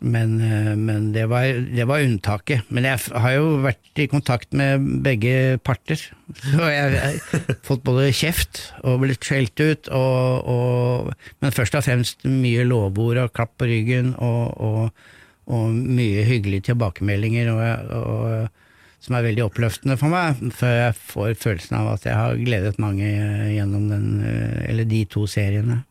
[0.00, 2.66] Men, eh, men det, var, det var unntaket.
[2.68, 6.00] Men jeg har jo vært i kontakt med begge parter.
[6.50, 11.86] Så jeg har fått både kjeft og blitt skjelt ut, og, og, men først og
[11.86, 15.06] fremst mye lovord og klapp på ryggen og, og,
[15.46, 18.60] og mye hyggelige tilbakemeldinger, og,
[19.04, 20.42] som er veldig oppløftende for meg.
[20.56, 23.08] For jeg får følelsen av at jeg har gledet mange
[23.54, 25.84] gjennom den, eh, eller de to seriene.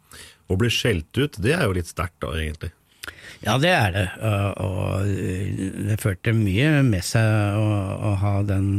[0.51, 2.73] Å bli skjelt ut, det er jo litt sterkt da, egentlig.
[3.43, 4.05] Ja, det er det,
[4.63, 5.09] og,
[5.89, 7.65] det førte mye med seg å,
[8.07, 8.69] å ha den,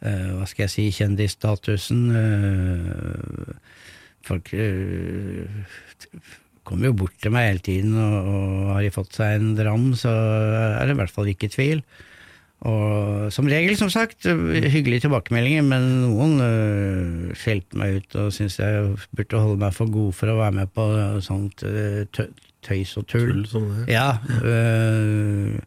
[0.00, 2.06] eh, hva skal jeg si, kjendisstatusen.
[2.16, 3.76] eh,
[4.24, 5.60] folk eh,
[6.64, 9.90] kommer jo bort til meg hele tiden, og, og har de fått seg en dram,
[9.92, 11.84] så er det i hvert fall ikke tvil.
[12.70, 18.96] Og som regel, som sagt, hyggelige tilbakemeldinger, men noen skjelte meg ut og syntes jeg
[19.16, 20.88] burde holde meg for god for å være med på
[21.24, 22.32] sånt tø
[22.62, 23.44] tøys og tull.
[23.48, 23.84] Tull.
[23.88, 24.16] Ja.
[24.44, 25.58] øh,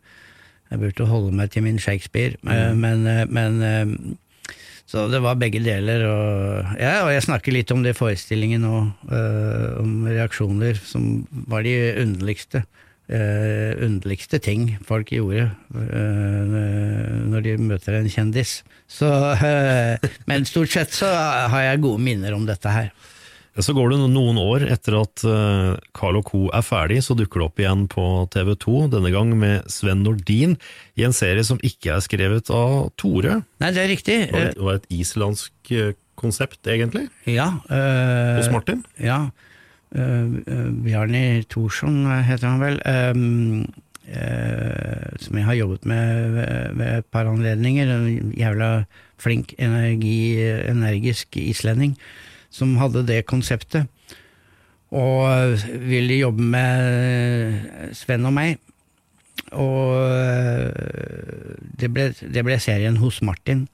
[0.72, 2.78] jeg burde holde meg til min Shakespeare, mm.
[2.78, 4.16] men, øh, men øh,
[4.86, 6.06] så det var begge deler.
[6.08, 8.80] Og, ja, og jeg snakker litt om det i forestillingen nå,
[9.10, 12.64] øh, om reaksjoner som var de underligste.
[13.10, 18.62] øh, underligste ting folk gjorde øh, når de møter en kjendis.
[18.88, 21.10] Så, øh, men stort sett så
[21.50, 22.94] har jeg gode minner om dette her.
[23.62, 26.48] Så går det noen år etter at eh, Carl Co.
[26.56, 30.56] er ferdig, så dukker det opp igjen på TV 2, denne gang med Sven Nordin,
[30.98, 33.44] i en serie som ikke er skrevet av Tore.
[33.62, 34.18] Nei, det er riktig.
[34.32, 37.52] Det var, det var et islandsk eh, konsept, egentlig, Ja.
[37.70, 38.82] øh, hos Martin.
[38.98, 39.28] Ja.
[39.94, 40.42] Uh,
[40.82, 42.80] Bjarni Thorsson heter han vel.
[42.82, 43.68] Um,
[44.10, 47.92] uh, som jeg har jobbet med ved, ved et par anledninger.
[47.94, 48.72] En jævla
[49.22, 51.94] flink, energi, energisk islending
[52.54, 53.90] som hadde det konseptet.
[54.94, 55.58] Og
[55.90, 58.60] ville jobbe med Sven og meg.
[59.54, 60.74] Og øh,
[61.82, 63.66] det ble, det ble serien hos Martin,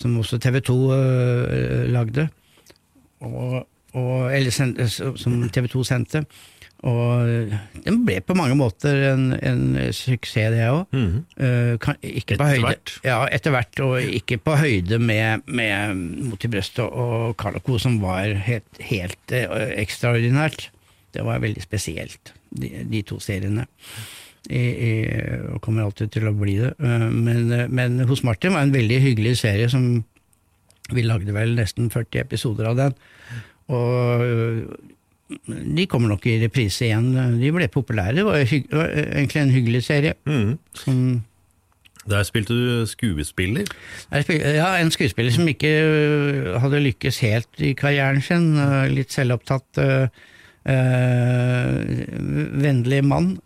[0.00, 2.28] som også TV 2 øh, lagde.
[3.20, 4.50] Og, og, eller
[5.16, 6.24] som TV 2 sendte.
[6.84, 7.52] Og
[7.86, 9.62] den ble på mange måter en, en
[9.96, 10.84] suksess, det òg.
[10.92, 11.96] Mm -hmm.
[12.02, 12.98] Etter hvert.
[13.04, 17.78] Ja, etter hvert, og ikke på høyde med, med Mot i brøstet og Carl Co.,
[17.78, 19.48] som var helt, helt eh,
[19.80, 20.70] ekstraordinært.
[21.14, 23.66] Det var veldig spesielt, de, de to seriene.
[24.50, 25.06] I, i,
[25.54, 26.74] og kommer alltid til å bli det.
[26.78, 30.04] Eh, Men, men hos Martin var en veldig hyggelig serie som
[30.92, 32.92] Vi lagde vel nesten 40 episoder av den.
[33.72, 34.20] Og
[35.76, 37.12] de kommer nok i reprise igjen.
[37.40, 38.14] De ble populære.
[38.18, 40.14] Det var, egentlig en hyggelig serie.
[40.26, 40.58] Mm.
[40.74, 40.98] Som
[42.08, 43.64] Der spilte du skuespiller.
[44.12, 48.56] jeg spil- Ja, en skuespiller som ikke øh, hadde lykkes helt i karrieren sin.
[48.58, 50.08] øh, Litt selvopptatt, øh,
[50.68, 53.38] øh, vennlig mann.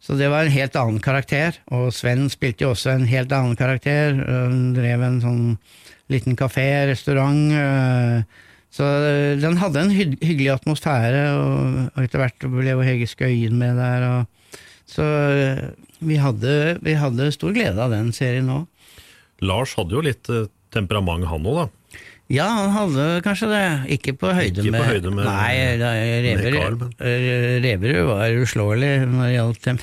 [0.00, 1.58] Så det var en helt annen karakter.
[1.66, 4.14] Og Sven spilte jo også en helt annen karakter.
[4.24, 5.58] Han drev en sånn
[6.08, 8.24] liten kafé, restaurant.
[8.70, 13.06] Så øh, den hadde en hygg- hyggelig atmosfære, og og etter hvert ble jo Hege
[13.08, 14.04] Skøyen med der.
[14.08, 14.52] Og,
[14.88, 15.62] så øh,
[16.00, 18.66] vi hadde, vi hadde stor glede av den serien òg.
[19.40, 21.66] Lars hadde jo litt eh, temperament, han òg, da.
[22.28, 23.62] Ja, han hadde kanskje det.
[23.96, 29.22] Ikke på høyde Ikke på med høyde med- Nei, da, eh, Reverud var uslåelig når
[29.24, 29.78] det gjaldt tem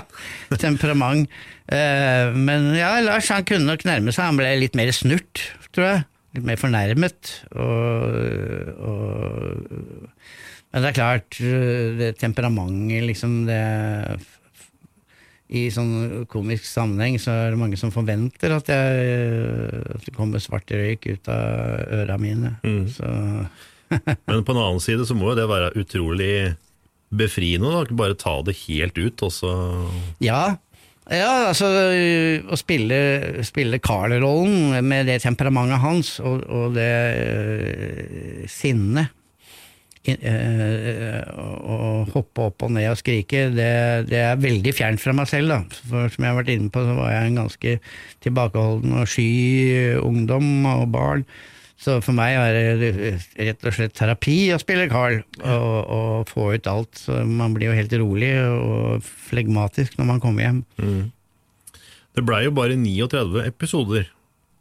[0.64, 1.26] temperament.
[1.66, 4.28] Eh, men ja, Lars han kunne nok nærme seg.
[4.30, 6.04] Han ble litt mer snurt, tror jeg.
[6.36, 7.32] Litt mer fornærmet.
[7.58, 8.04] Og,
[8.86, 9.70] og
[10.70, 11.40] Men det er klart,
[11.98, 13.62] det temperamentet, liksom det
[15.50, 20.38] i sånn komisk sammenheng så er det mange som forventer at, jeg, at det kommer
[20.38, 22.52] svart røyk ut av øra mine.
[22.62, 22.84] Mm.
[22.94, 23.10] Så
[24.26, 26.34] Men på en annen side så må jo det være utrolig
[27.10, 27.84] befriende, da.
[27.84, 29.54] Ikke bare ta det helt ut, og så
[30.22, 30.42] ja.
[31.10, 32.96] Ja, altså å spille,
[33.42, 39.10] spille Carl-rollen med det temperamentet hans og, og det øh, sinnet
[40.06, 41.78] øh, Å
[42.14, 43.72] hoppe opp og ned og skrike, det,
[44.06, 45.50] det er veldig fjernt fra meg selv.
[45.50, 45.80] da.
[45.90, 47.74] For som jeg har vært inne på, så var jeg en ganske
[48.22, 49.30] tilbakeholden og sky
[49.98, 50.46] ungdom
[50.76, 51.26] og barn.
[51.80, 52.90] Så for meg er det
[53.40, 56.92] rett og slett terapi å spille Carl, og, og få ut alt.
[57.06, 60.60] Så man blir jo helt rolig og flegmatisk når man kommer hjem.
[60.76, 61.08] Mm.
[62.18, 64.10] Det blei jo bare 39 episoder.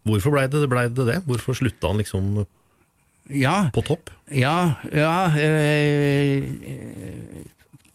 [0.07, 1.17] Hvorfor blei det, ble det det?
[1.27, 2.45] Hvorfor slutta han liksom
[3.35, 4.13] Ja, på topp?
[4.31, 6.45] Ja, ja øh,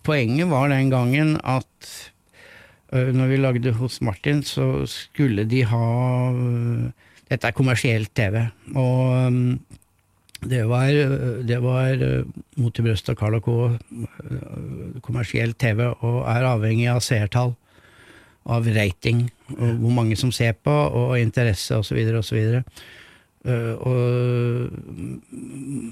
[0.05, 1.95] Poenget var den gangen at
[2.93, 5.89] øh, når vi lagde hos Martin, så skulle de ha
[6.29, 6.93] øh,
[7.35, 8.47] Dette er kommersielt TV.
[8.79, 9.57] Og øh,
[10.45, 10.87] det var,
[11.43, 12.25] det var øh,
[12.57, 13.71] Mot i brøstet og Carl Co.
[13.71, 17.57] øh, kommersielt TV, og er avhengig av seertall.
[18.45, 21.97] Av rating, og hvor mange som ser på, og interesse osv.
[23.45, 24.69] Uh, og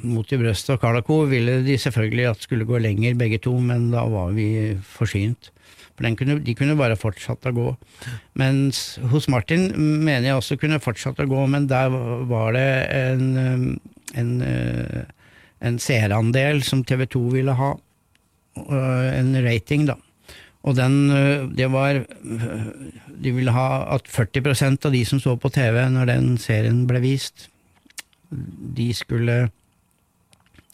[0.04, 1.22] Mot i brøstet og Carl Co.
[1.32, 5.50] ville de selvfølgelig at skulle gå lenger, begge to, men da var vi forsynt.
[5.96, 7.66] For den kunne, de kunne bare fortsatt å gå.
[8.40, 8.82] Mens
[9.12, 11.92] hos Martin mener jeg også kunne fortsatt å gå, men der
[12.30, 13.66] var det en, um,
[14.18, 15.02] en, uh,
[15.60, 17.74] en seerandel som TV 2 ville ha.
[18.56, 19.98] Uh, en rating, da.
[20.62, 22.04] Og den, uh, det var
[23.22, 27.00] De ville ha at 40% av de som så på TV når den serien ble
[27.02, 27.48] vist,
[28.32, 29.50] de skulle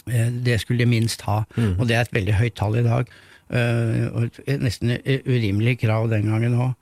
[0.07, 1.43] Det skulle de minst ha.
[1.57, 1.75] Mm.
[1.81, 3.11] Og det er et veldig høyt tall i dag.
[3.49, 6.77] Uh, et nesten urimelig krav den gangen òg.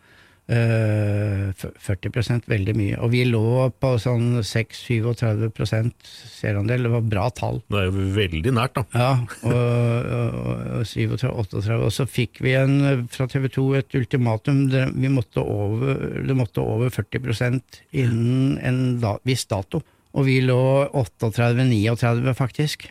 [0.47, 1.51] Uh,
[1.83, 2.99] 40% veldig mye.
[3.03, 6.87] Og vi lå på sånn 6-37% seerandel.
[6.87, 7.59] Det var bra tall.
[7.67, 8.85] Det er jo veldig nært, da.
[8.95, 9.09] Ja,
[9.43, 11.81] og, og, og 37-38.
[11.81, 14.69] Og så fikk vi en fra TV 2 et ultimatum.
[14.71, 19.83] Det, vi måtte over, det måtte over 40% innen en da, viss dato.
[20.17, 20.63] Og vi lå
[20.95, 22.87] 38-39, faktisk.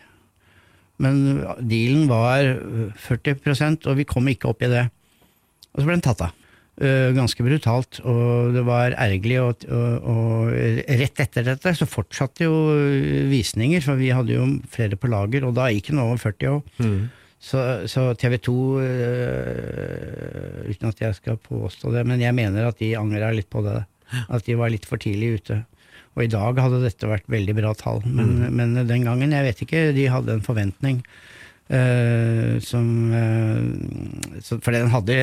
[1.02, 2.56] Men dealen var
[3.04, 4.86] 40% og vi kom ikke opp i det.
[5.74, 6.42] Og så ble den tatt av.
[6.76, 9.38] Uh, ganske brutalt, og det var ergerlig.
[9.40, 10.50] Og, og, og,
[11.00, 12.56] rett etter dette så fortsatte jo
[13.30, 16.66] visninger, for vi hadde jo flere på lager, og da gikk den over 40 år.
[16.84, 17.06] Mm.
[17.46, 22.80] Så, så TV 2, øh, uten at jeg skal påstå det, men jeg mener at
[22.80, 23.82] de angra litt på det.
[24.32, 25.60] At de var litt for tidlig ute.
[26.16, 28.52] Og i dag hadde dette vært veldig bra tall, men, Mm.
[28.56, 31.02] men den gangen, jeg vet ikke, de hadde en forventning.
[31.66, 35.16] Uh, som uh, så, For den hadde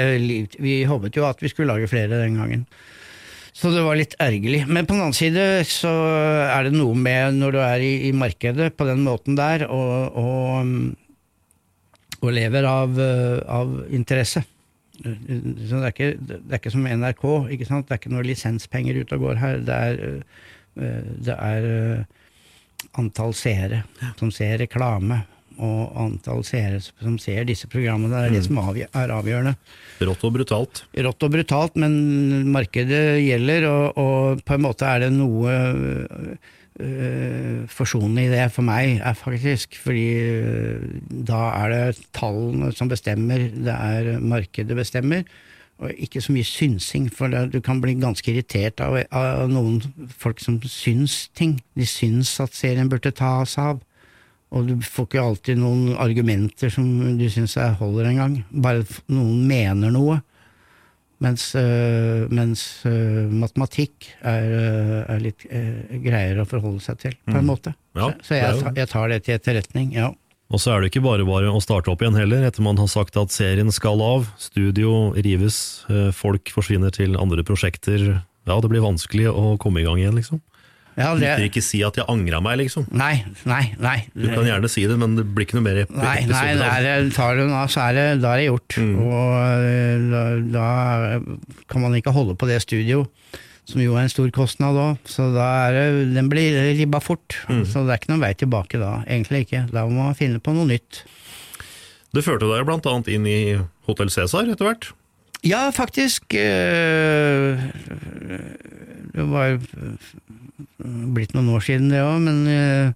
[0.59, 2.65] Vi håpet jo at vi skulle lage flere den gangen.
[3.55, 4.65] Så det var litt ergerlig.
[4.67, 5.93] Men på den annen side så
[6.51, 10.19] er det noe med når du er i, i markedet på den måten der, og,
[10.19, 10.73] og,
[12.19, 14.43] og lever av, uh, av interesse.
[14.99, 17.23] Så det, er ikke, det er ikke som NRK,
[17.55, 17.87] ikke sant?
[17.87, 19.63] det er ikke noe lisenspenger ute og går her.
[19.63, 20.27] Det er,
[20.75, 22.05] det er
[22.99, 23.83] antall seere
[24.19, 25.21] som ser reklame
[25.61, 28.09] og antall seere som ser disse programmene.
[28.09, 28.47] Det er det Mm.
[28.47, 28.57] som
[28.89, 29.55] er avgjørende.
[30.01, 30.83] Rått og brutalt.
[30.97, 35.53] Rått og brutalt, men markedet gjelder, og, og på en måte er det noe
[36.81, 39.77] øh, forsonende i det for meg, er faktisk.
[39.83, 40.87] Fordi øh,
[41.29, 45.23] da er det tallene som bestemmer, det er markedet bestemmer.
[45.83, 49.81] Og ikke så mye synsing, for det, du kan bli ganske irritert av, av noen
[50.15, 51.57] folk som syns ting.
[51.75, 53.81] De syns at serien burde tas av.
[54.53, 56.85] Og du får ikke alltid noen argumenter som
[57.17, 58.37] du syns holder engang.
[58.53, 60.19] Bare noen mener noe.
[61.23, 67.15] Mens, øh, mens øh, matematikk er, øh, er litt øh, greiere å forholde seg til,
[67.23, 67.47] på en Mm.
[67.47, 67.73] måte.
[67.95, 70.09] Ja, så så jeg, jeg tar det til etterretning, ja.
[70.53, 72.89] Og så er det ikke bare bare å starte opp igjen heller, etter man har
[72.91, 75.57] sagt at serien skal av, studio rives,
[75.89, 78.21] eh, folk forsvinner til andre prosjekter.
[78.45, 80.43] Ja, det blir vanskelig å komme i gang igjen, liksom.
[80.93, 82.85] Ja, Du kan ikke si at jeg angra meg, liksom.
[82.93, 83.95] Nei, nei, nei.
[84.13, 86.05] Du kan gjerne si det, men det blir ikke noe mer episode.
[86.29, 86.91] Nei, av det.
[87.07, 88.77] det tar du nå, så er det, da er det gjort.
[88.83, 89.33] Og
[89.71, 90.21] øh, da,
[90.53, 90.67] da
[91.71, 93.07] kan man ikke holde på det studio,
[93.69, 95.03] som jo er en stor kostnad òg.
[95.09, 95.85] Så da er det,
[96.17, 97.37] den blir ribba fort.
[97.47, 98.97] Så det er ikke noen vei tilbake da.
[99.07, 99.65] Egentlig ikke.
[99.71, 101.03] Da må man finne på noe nytt.
[102.13, 103.39] Det førte deg annet inn i
[103.87, 104.91] Hotell Cæsar etter hvert.
[105.43, 106.33] Ja, faktisk.
[106.33, 107.59] øh,
[109.13, 109.57] det var
[111.13, 112.93] blitt noen år siden det òg, men øh,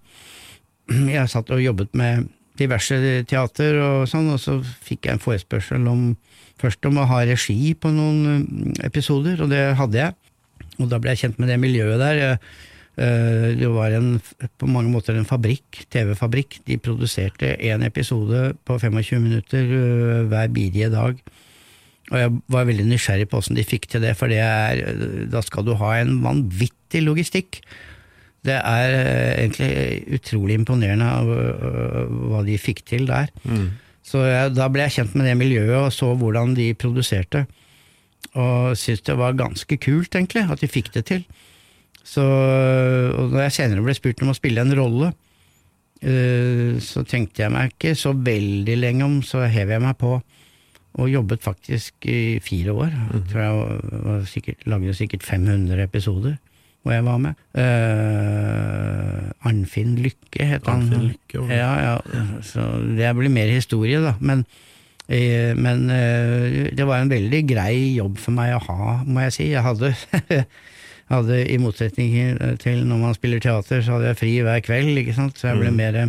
[1.18, 2.96] jeg satt og jobbet med diverse
[3.30, 6.08] teater og sånn, og så fikk jeg en forespørsel om
[6.58, 10.16] først om å ha regi på noen øh, episoder, og det hadde jeg.
[10.80, 12.38] Og da ble jeg kjent med det miljøet der.
[12.98, 14.22] Øh, Det var en,
[14.58, 16.60] på mange måter en fabrikk, TV-fabrikk.
[16.68, 21.16] De produserte én episode på 25 minutter øh, hver bidige dag.
[22.12, 24.80] Og jeg var veldig nysgjerrig på åssen de fikk til det, for det er,
[25.28, 27.60] da skal du ha en vanvittig logistikk.
[28.48, 31.10] Det er eh, egentlig utrolig imponerende
[32.32, 33.28] hva de fikk til der.
[34.08, 37.44] Så jeg, da ble jeg kjent med det miljøet og så hvordan de produserte.
[38.38, 41.24] Og syntes det var ganske kult, egentlig, at de fikk det til.
[42.08, 45.12] Så, og når jeg senere ble spurt om å spille en rolle,
[46.00, 50.18] eh, så tenkte jeg meg ikke så veldig lenge om, så hev jeg meg på.
[50.98, 52.94] Og jobbet faktisk i fire år.
[53.14, 56.38] Jeg tror jeg var, sikkert, lagde sikkert 500 episoder
[56.88, 57.40] hvor jeg var med.
[57.52, 60.88] Uh, Arnfinn Lykke het han.
[60.88, 61.72] Lykke, ja.
[61.84, 61.96] ja.
[62.48, 62.64] Så
[62.96, 64.16] det blir mer historie, da.
[64.24, 64.46] Men,
[65.08, 69.46] men eh, det var en veldig grei jobb for meg å ha, må jeg si.
[69.54, 69.94] Jeg hadde,
[71.14, 75.16] hadde I motsetning til når man spiller teater, så hadde jeg fri hver kveld, ikke
[75.16, 75.40] sant.
[75.40, 75.80] Så jeg ble Mm.
[75.80, 76.02] mer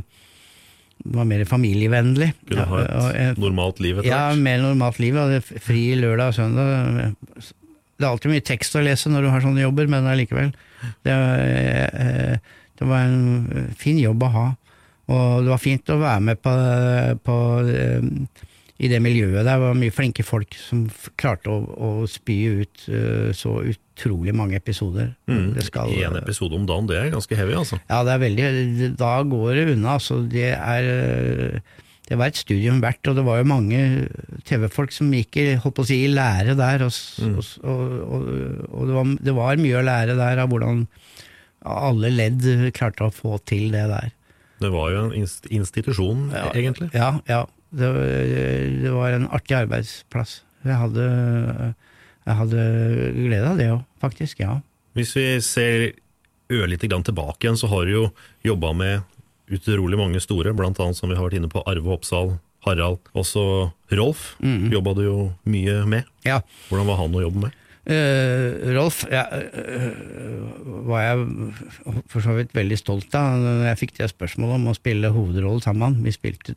[1.05, 2.33] var mer familievennlig.
[2.49, 5.15] Kunne ha og et normalt liv etter ja, mer normalt liv.
[5.15, 7.15] Jeg hadde fri lørdag og søndag.
[7.39, 10.51] Det er alltid mye tekst å lese når du har sånne jobber, men allikevel.
[11.07, 12.35] Det, eh,
[12.79, 14.47] det var en fin jobb å ha.
[15.09, 16.53] Og det var fint å være med på,
[17.25, 17.37] på
[17.73, 18.11] eh,
[18.79, 19.43] i det miljøet.
[19.47, 20.85] Der var mye flinke folk som
[21.19, 25.13] klarte å, å spy ut uh, så utrolig mange episoder.
[25.27, 25.57] Mm.
[25.67, 27.81] Skal- En episode om dagen, det er ganske heavy, altså.
[27.91, 29.97] ja, det er veldig Da går det unna.
[29.99, 31.61] Altså, det er
[32.09, 33.81] Det var et studium verdt, og det var jo mange
[34.49, 37.35] TV-folk som gikk holdt på å si, i lære der, og, Mm.
[37.37, 38.23] og, og,
[38.71, 40.87] og det, var, det var mye å lære der av hvordan
[41.69, 42.47] alle ledd
[42.79, 44.09] klarte å få til det der.
[44.63, 46.89] Det var jo en institusjon, Ja, egentlig.
[46.95, 47.43] Ja, ja.
[47.71, 47.89] Det,
[48.83, 50.43] det var en artig arbeidsplass.
[50.65, 51.05] Jeg hadde,
[52.27, 52.63] jeg hadde
[53.17, 54.41] glede av det òg, faktisk.
[54.41, 54.59] Ja.
[54.97, 55.93] Hvis vi ser
[56.51, 58.05] ørlite grann tilbake igjen, så har du jo
[58.47, 59.03] jobba med
[59.53, 63.71] utrolig mange store, blant annet som vi har vært inne på Arve Oppsal, Harald, også
[63.95, 64.73] Rolf Mhm.
[64.75, 66.05] jobba du jo mye med.
[66.27, 66.41] Ja.
[66.69, 67.53] Hvordan var han å jobbe med?
[67.89, 69.93] Eh, Rolf ja, uh,
[70.91, 71.23] var jeg
[72.13, 75.65] for så vidt veldig stolt av når jeg fikk det spørsmålet om å spille hovedrollen
[75.65, 75.97] sammen.
[76.05, 76.57] Vi spilte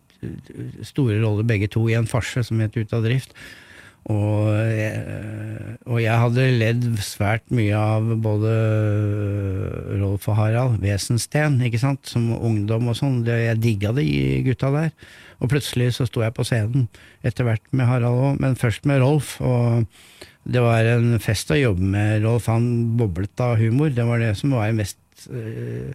[0.83, 3.31] store roller begge to i en farse som het Ut av drift.
[4.09, 5.01] Og jeg,
[5.85, 8.53] og jeg hadde ledd svært mye av både
[10.01, 13.21] Rolf og Harald, Wesensten, ikke sant, som ungdom og sånn.
[13.29, 14.07] Jeg digga de
[14.47, 14.89] gutta der.
[15.41, 16.89] Og plutselig så sto jeg på scenen,
[17.25, 19.35] etter hvert med Harald òg, men først med Rolf.
[19.45, 19.85] Og
[20.43, 22.49] det var en fest å jobbe med Rolf.
[22.49, 23.91] Han boblet av humor.
[23.93, 24.97] Det var det som var mest
[25.29, 25.91] uh,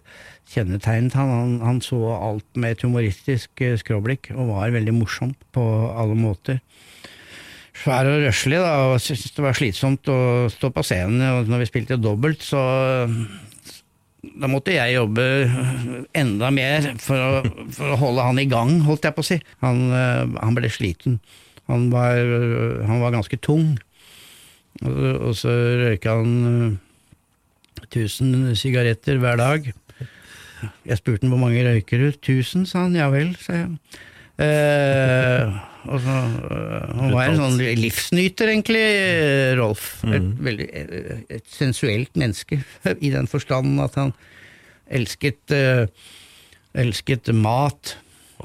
[0.53, 1.33] kjennetegnet han.
[1.33, 1.57] han.
[1.65, 6.61] Han så alt med et humoristisk uh, skråblikk, og var veldig morsom på alle måter
[7.77, 10.19] svær og røslig, da, og syntes det var slitsomt å
[10.49, 11.21] stå på scenen.
[11.29, 12.61] Og når vi spilte dobbelt, så
[14.27, 15.25] da måtte jeg jobbe
[16.17, 17.43] enda mer for å,
[17.75, 19.37] for å holde han i gang, holdt jeg på å si.
[19.65, 21.19] Han, uh, han ble sliten.
[21.67, 22.15] Han var,
[22.87, 23.75] han var ganske tung.
[24.85, 29.71] Og, så røyka han eh, 1000 sigaretter hver dag.
[30.87, 32.09] Jeg spurte han hvor mange røyker du?
[32.11, 32.97] 1000, sa han.
[32.97, 33.73] Ja vel, sa jeg.
[34.37, 35.53] Eh,
[35.89, 36.15] og så,
[36.51, 40.03] øh, han var en sånn livsnyter, egentlig, eh, Rolf.
[40.05, 42.59] Et, veldig, eh, et sensuelt menneske,
[43.05, 44.13] i den forstand at han
[44.93, 45.87] elsket, eh,
[46.77, 47.95] elsket mat.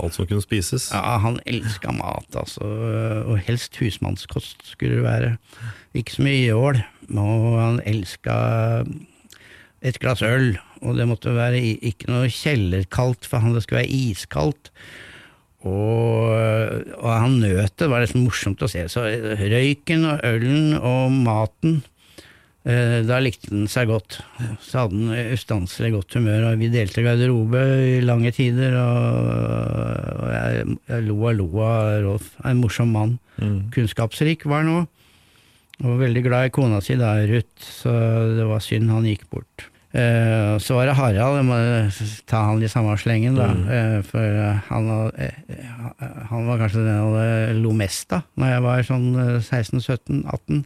[0.01, 0.89] Alt som kunne spises?
[0.95, 2.65] Ja, han elska mat, altså.
[3.29, 5.35] Og helst husmannskost skulle det være.
[5.93, 6.83] Ikke så mye ål,
[7.13, 8.35] Og han elska
[9.83, 13.97] et glass øl, og det måtte være ikke noe kjellerkaldt, for han det skulle være
[14.11, 14.71] iskaldt.
[15.63, 16.31] Og,
[16.99, 18.87] og han nøt det, det var nesten morsomt å se.
[18.91, 19.05] Så
[19.39, 21.77] røyken og ølen og maten,
[22.67, 24.19] eh, da likte han seg godt.
[24.63, 27.63] Så hadde han ustanselig godt humør, og vi delte garderobe
[27.93, 28.75] i lange tider.
[28.81, 32.33] Og, og jeg, jeg lo og lo av Rolf.
[32.47, 33.19] En morsom mann.
[33.75, 34.91] Kunnskapsrik var han òg.
[35.83, 37.93] Og veldig glad i kona si, da, Ruth, så
[38.37, 39.67] det var synd han gikk bort.
[39.93, 41.57] Uh, så var det Harald, jeg må
[42.31, 43.51] ta han i samme slengen, da.
[43.53, 44.87] Eh, for eh, han,
[46.31, 50.63] han var kanskje den jeg lo mest av når jeg var sånn eh, 16-17-18.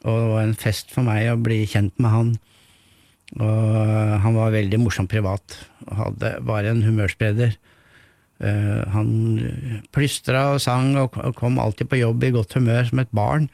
[0.00, 2.30] Og det var en fest for meg å bli kjent med han.
[3.40, 5.58] Og han var veldig morsom privat,
[5.90, 7.58] hadde, var en humørspreder.
[8.40, 9.10] Uh, han
[9.92, 13.50] plystra og sang og og kom alltid på jobb i godt humør som et barn.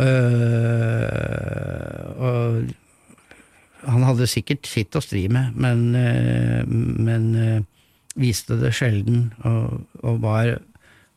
[0.00, 1.42] Eh,
[2.22, 2.62] og
[3.82, 7.62] han hadde sikkert sitt å stri med, men, uh, men uh,
[8.14, 10.52] viste det sjelden, og, og var,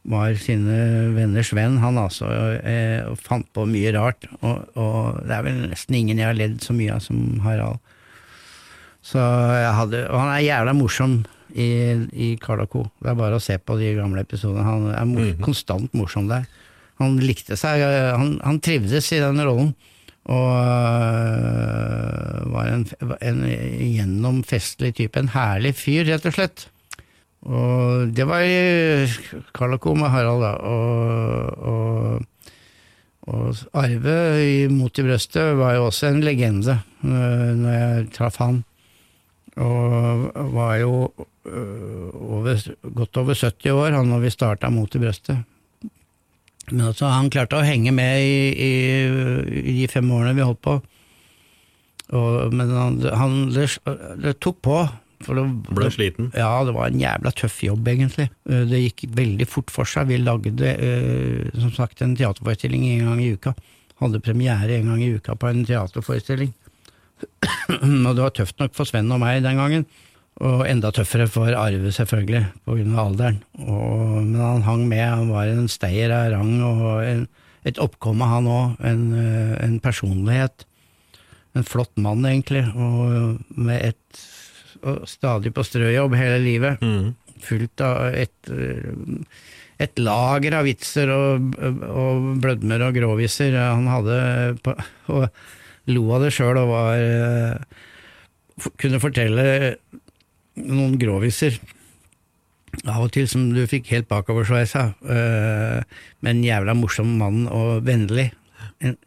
[0.10, 2.26] var sine venners venn, han altså,
[3.12, 4.26] og fant på mye rart.
[4.42, 7.78] Og, og det er vel nesten ingen jeg har ledd så mye av som Harald.
[9.06, 11.20] Så jeg hadde, og han er jævla morsom
[11.54, 11.70] i,
[12.10, 12.88] i Karl Co.
[13.04, 14.66] Det er bare å se på de gamle episodene.
[14.66, 16.48] Han er mor konstant morsom der.
[17.02, 17.82] Han likte seg,
[18.16, 19.74] han, han trivdes i den rollen.
[20.26, 22.86] Og øh, var en,
[23.22, 25.20] en gjennom festlig type.
[25.20, 26.68] En herlig fyr, rett og slett.
[27.46, 29.06] Og det var i
[29.54, 29.94] Karl og Co.
[29.94, 30.54] med Harald, da.
[30.66, 30.96] Og,
[31.62, 32.26] og,
[33.26, 38.38] Og Arve i Mot i brøstet var jo også en legende øh, når jeg traff
[38.38, 38.60] han.
[39.58, 41.10] Og var jo
[41.48, 42.62] øh, over,
[42.94, 45.42] godt over 70 år han når vi starta Mot i brøstet.
[46.72, 48.72] Men altså, han klarte å henge med i, i,
[49.62, 50.80] i de fem årene vi holdt på.
[52.14, 53.70] Og, men han, han det,
[54.22, 54.80] det, tok på.
[55.26, 56.30] For det, Ble sliten?
[56.38, 58.28] Ja, det var en jævla tøff jobb, egentlig.
[58.50, 60.10] Eh, det gikk veldig fort for seg.
[60.12, 63.56] Vi lagde eh, som sagt en teaterforestilling en gang i uka.
[64.02, 66.54] Hadde premiere en gang i uka på en teaterforestilling.
[67.72, 69.88] og det var tøft nok for Sven og meg den gangen.
[70.44, 73.38] Og enda tøffere for Arve, selvfølgelig, av alderen.
[73.64, 77.28] Og, men han hang med, han var en steier av rang, og en,
[77.64, 78.74] et oppkomme, han òg.
[78.84, 80.66] En, eh, en personlighet
[81.56, 84.24] en flott mann, egentlig, og med et
[84.86, 86.82] og stadig på strøjobb hele livet.
[86.84, 87.16] Mm.
[87.42, 88.52] Fullt av et,
[89.82, 91.56] et lager av vitser og,
[91.90, 94.20] og blødmer og gråviser han hadde
[94.66, 94.76] på,
[95.16, 95.26] og
[95.96, 97.66] lo av det sjøl og var
[98.80, 99.44] Kunne fortelle
[100.56, 101.60] noen gråviser
[102.84, 107.86] av og til som du fikk helt bakoversveisa, av, men en jævla morsom mann og
[107.88, 108.32] vennlig.
[108.84, 108.98] En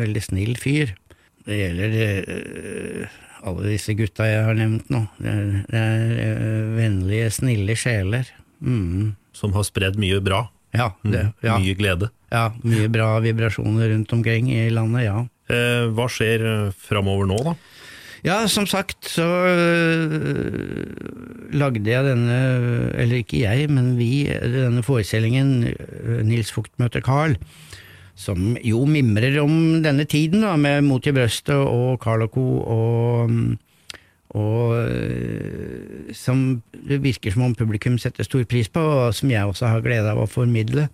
[0.00, 0.96] veldig snill fyr.
[1.44, 5.02] Det gjelder uh, alle disse gutta jeg har nevnt nå.
[5.20, 5.34] Det
[5.68, 8.30] det er uh, vennlige, snille sjeler.
[8.64, 9.12] Mm.
[9.36, 10.46] Som har spredd mye bra?
[10.74, 11.58] Ja, det, ja.
[11.60, 12.10] Mye glede?
[12.32, 15.20] Ja, mye bra vibrasjoner rundt omkring i landet, ja.
[15.52, 17.52] Eh, hva skjer framover nå, da?
[18.24, 20.86] Ja, som sagt så øh,
[21.52, 22.38] lagde jeg denne,
[22.96, 25.68] eller ikke jeg, men vi, denne forestillingen
[26.24, 27.36] Nils Fugt møter Carl
[28.14, 32.46] som jo mimrer om denne tiden, da, med Mot i brøstet og Carl Co.
[32.62, 33.30] og
[34.34, 39.44] og øh, som det virker som om publikum setter stor pris på, og som jeg
[39.46, 40.88] også har glede av å formidle.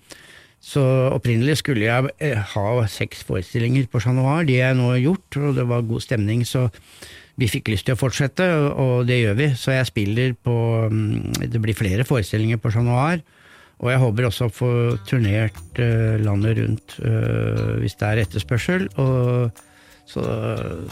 [0.61, 5.39] Så opprinnelig skulle jeg øh, ha seks forestillinger på Chat Noir, de er nå gjort,
[5.41, 6.67] og det var god stemning, så
[7.41, 8.47] vi fikk lyst til å fortsette,
[8.77, 9.49] og det gjør vi.
[9.57, 10.55] Så jeg spiller på
[10.93, 13.23] mm, Det blir flere forestillinger på Chat Noir.
[13.81, 14.71] Og jeg håper også å få
[15.09, 18.91] turnert uh, landet rundt uh, hvis det er etterspørsel.
[19.01, 19.63] Og,
[20.11, 20.25] så,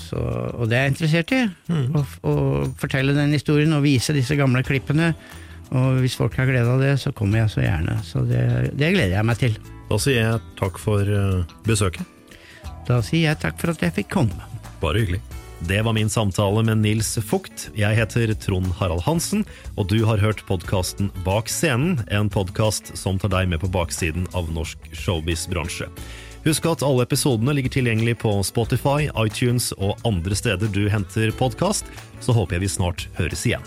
[0.00, 0.22] så,
[0.56, 1.42] og det er jeg interessert i.
[1.68, 1.98] Mm.
[1.98, 2.36] Å, å,
[2.80, 5.12] fortelle den historien og vise disse gamle klippene.
[5.68, 7.98] Og hvis folk har glede av det, så kommer jeg så gjerne.
[8.08, 9.58] Så det, det gleder jeg meg til.
[9.90, 12.08] Da sier jeg takk for uh, besøket.
[12.88, 14.48] Da sier jeg takk for at jeg fikk komme.
[14.80, 15.20] Bare hyggelig.
[15.60, 17.70] Det var min samtale med Nils Fugt.
[17.74, 19.42] Jeg heter Trond Harald Hansen,
[19.74, 24.28] og du har hørt podkasten Bak scenen, en podkast som tar deg med på baksiden
[24.38, 25.90] av norsk showbiz-bransje.
[26.46, 31.90] Husk at alle episodene ligger tilgjengelig på Spotify, iTunes og andre steder du henter podkast.
[32.22, 33.66] Så håper jeg vi snart høres igjen.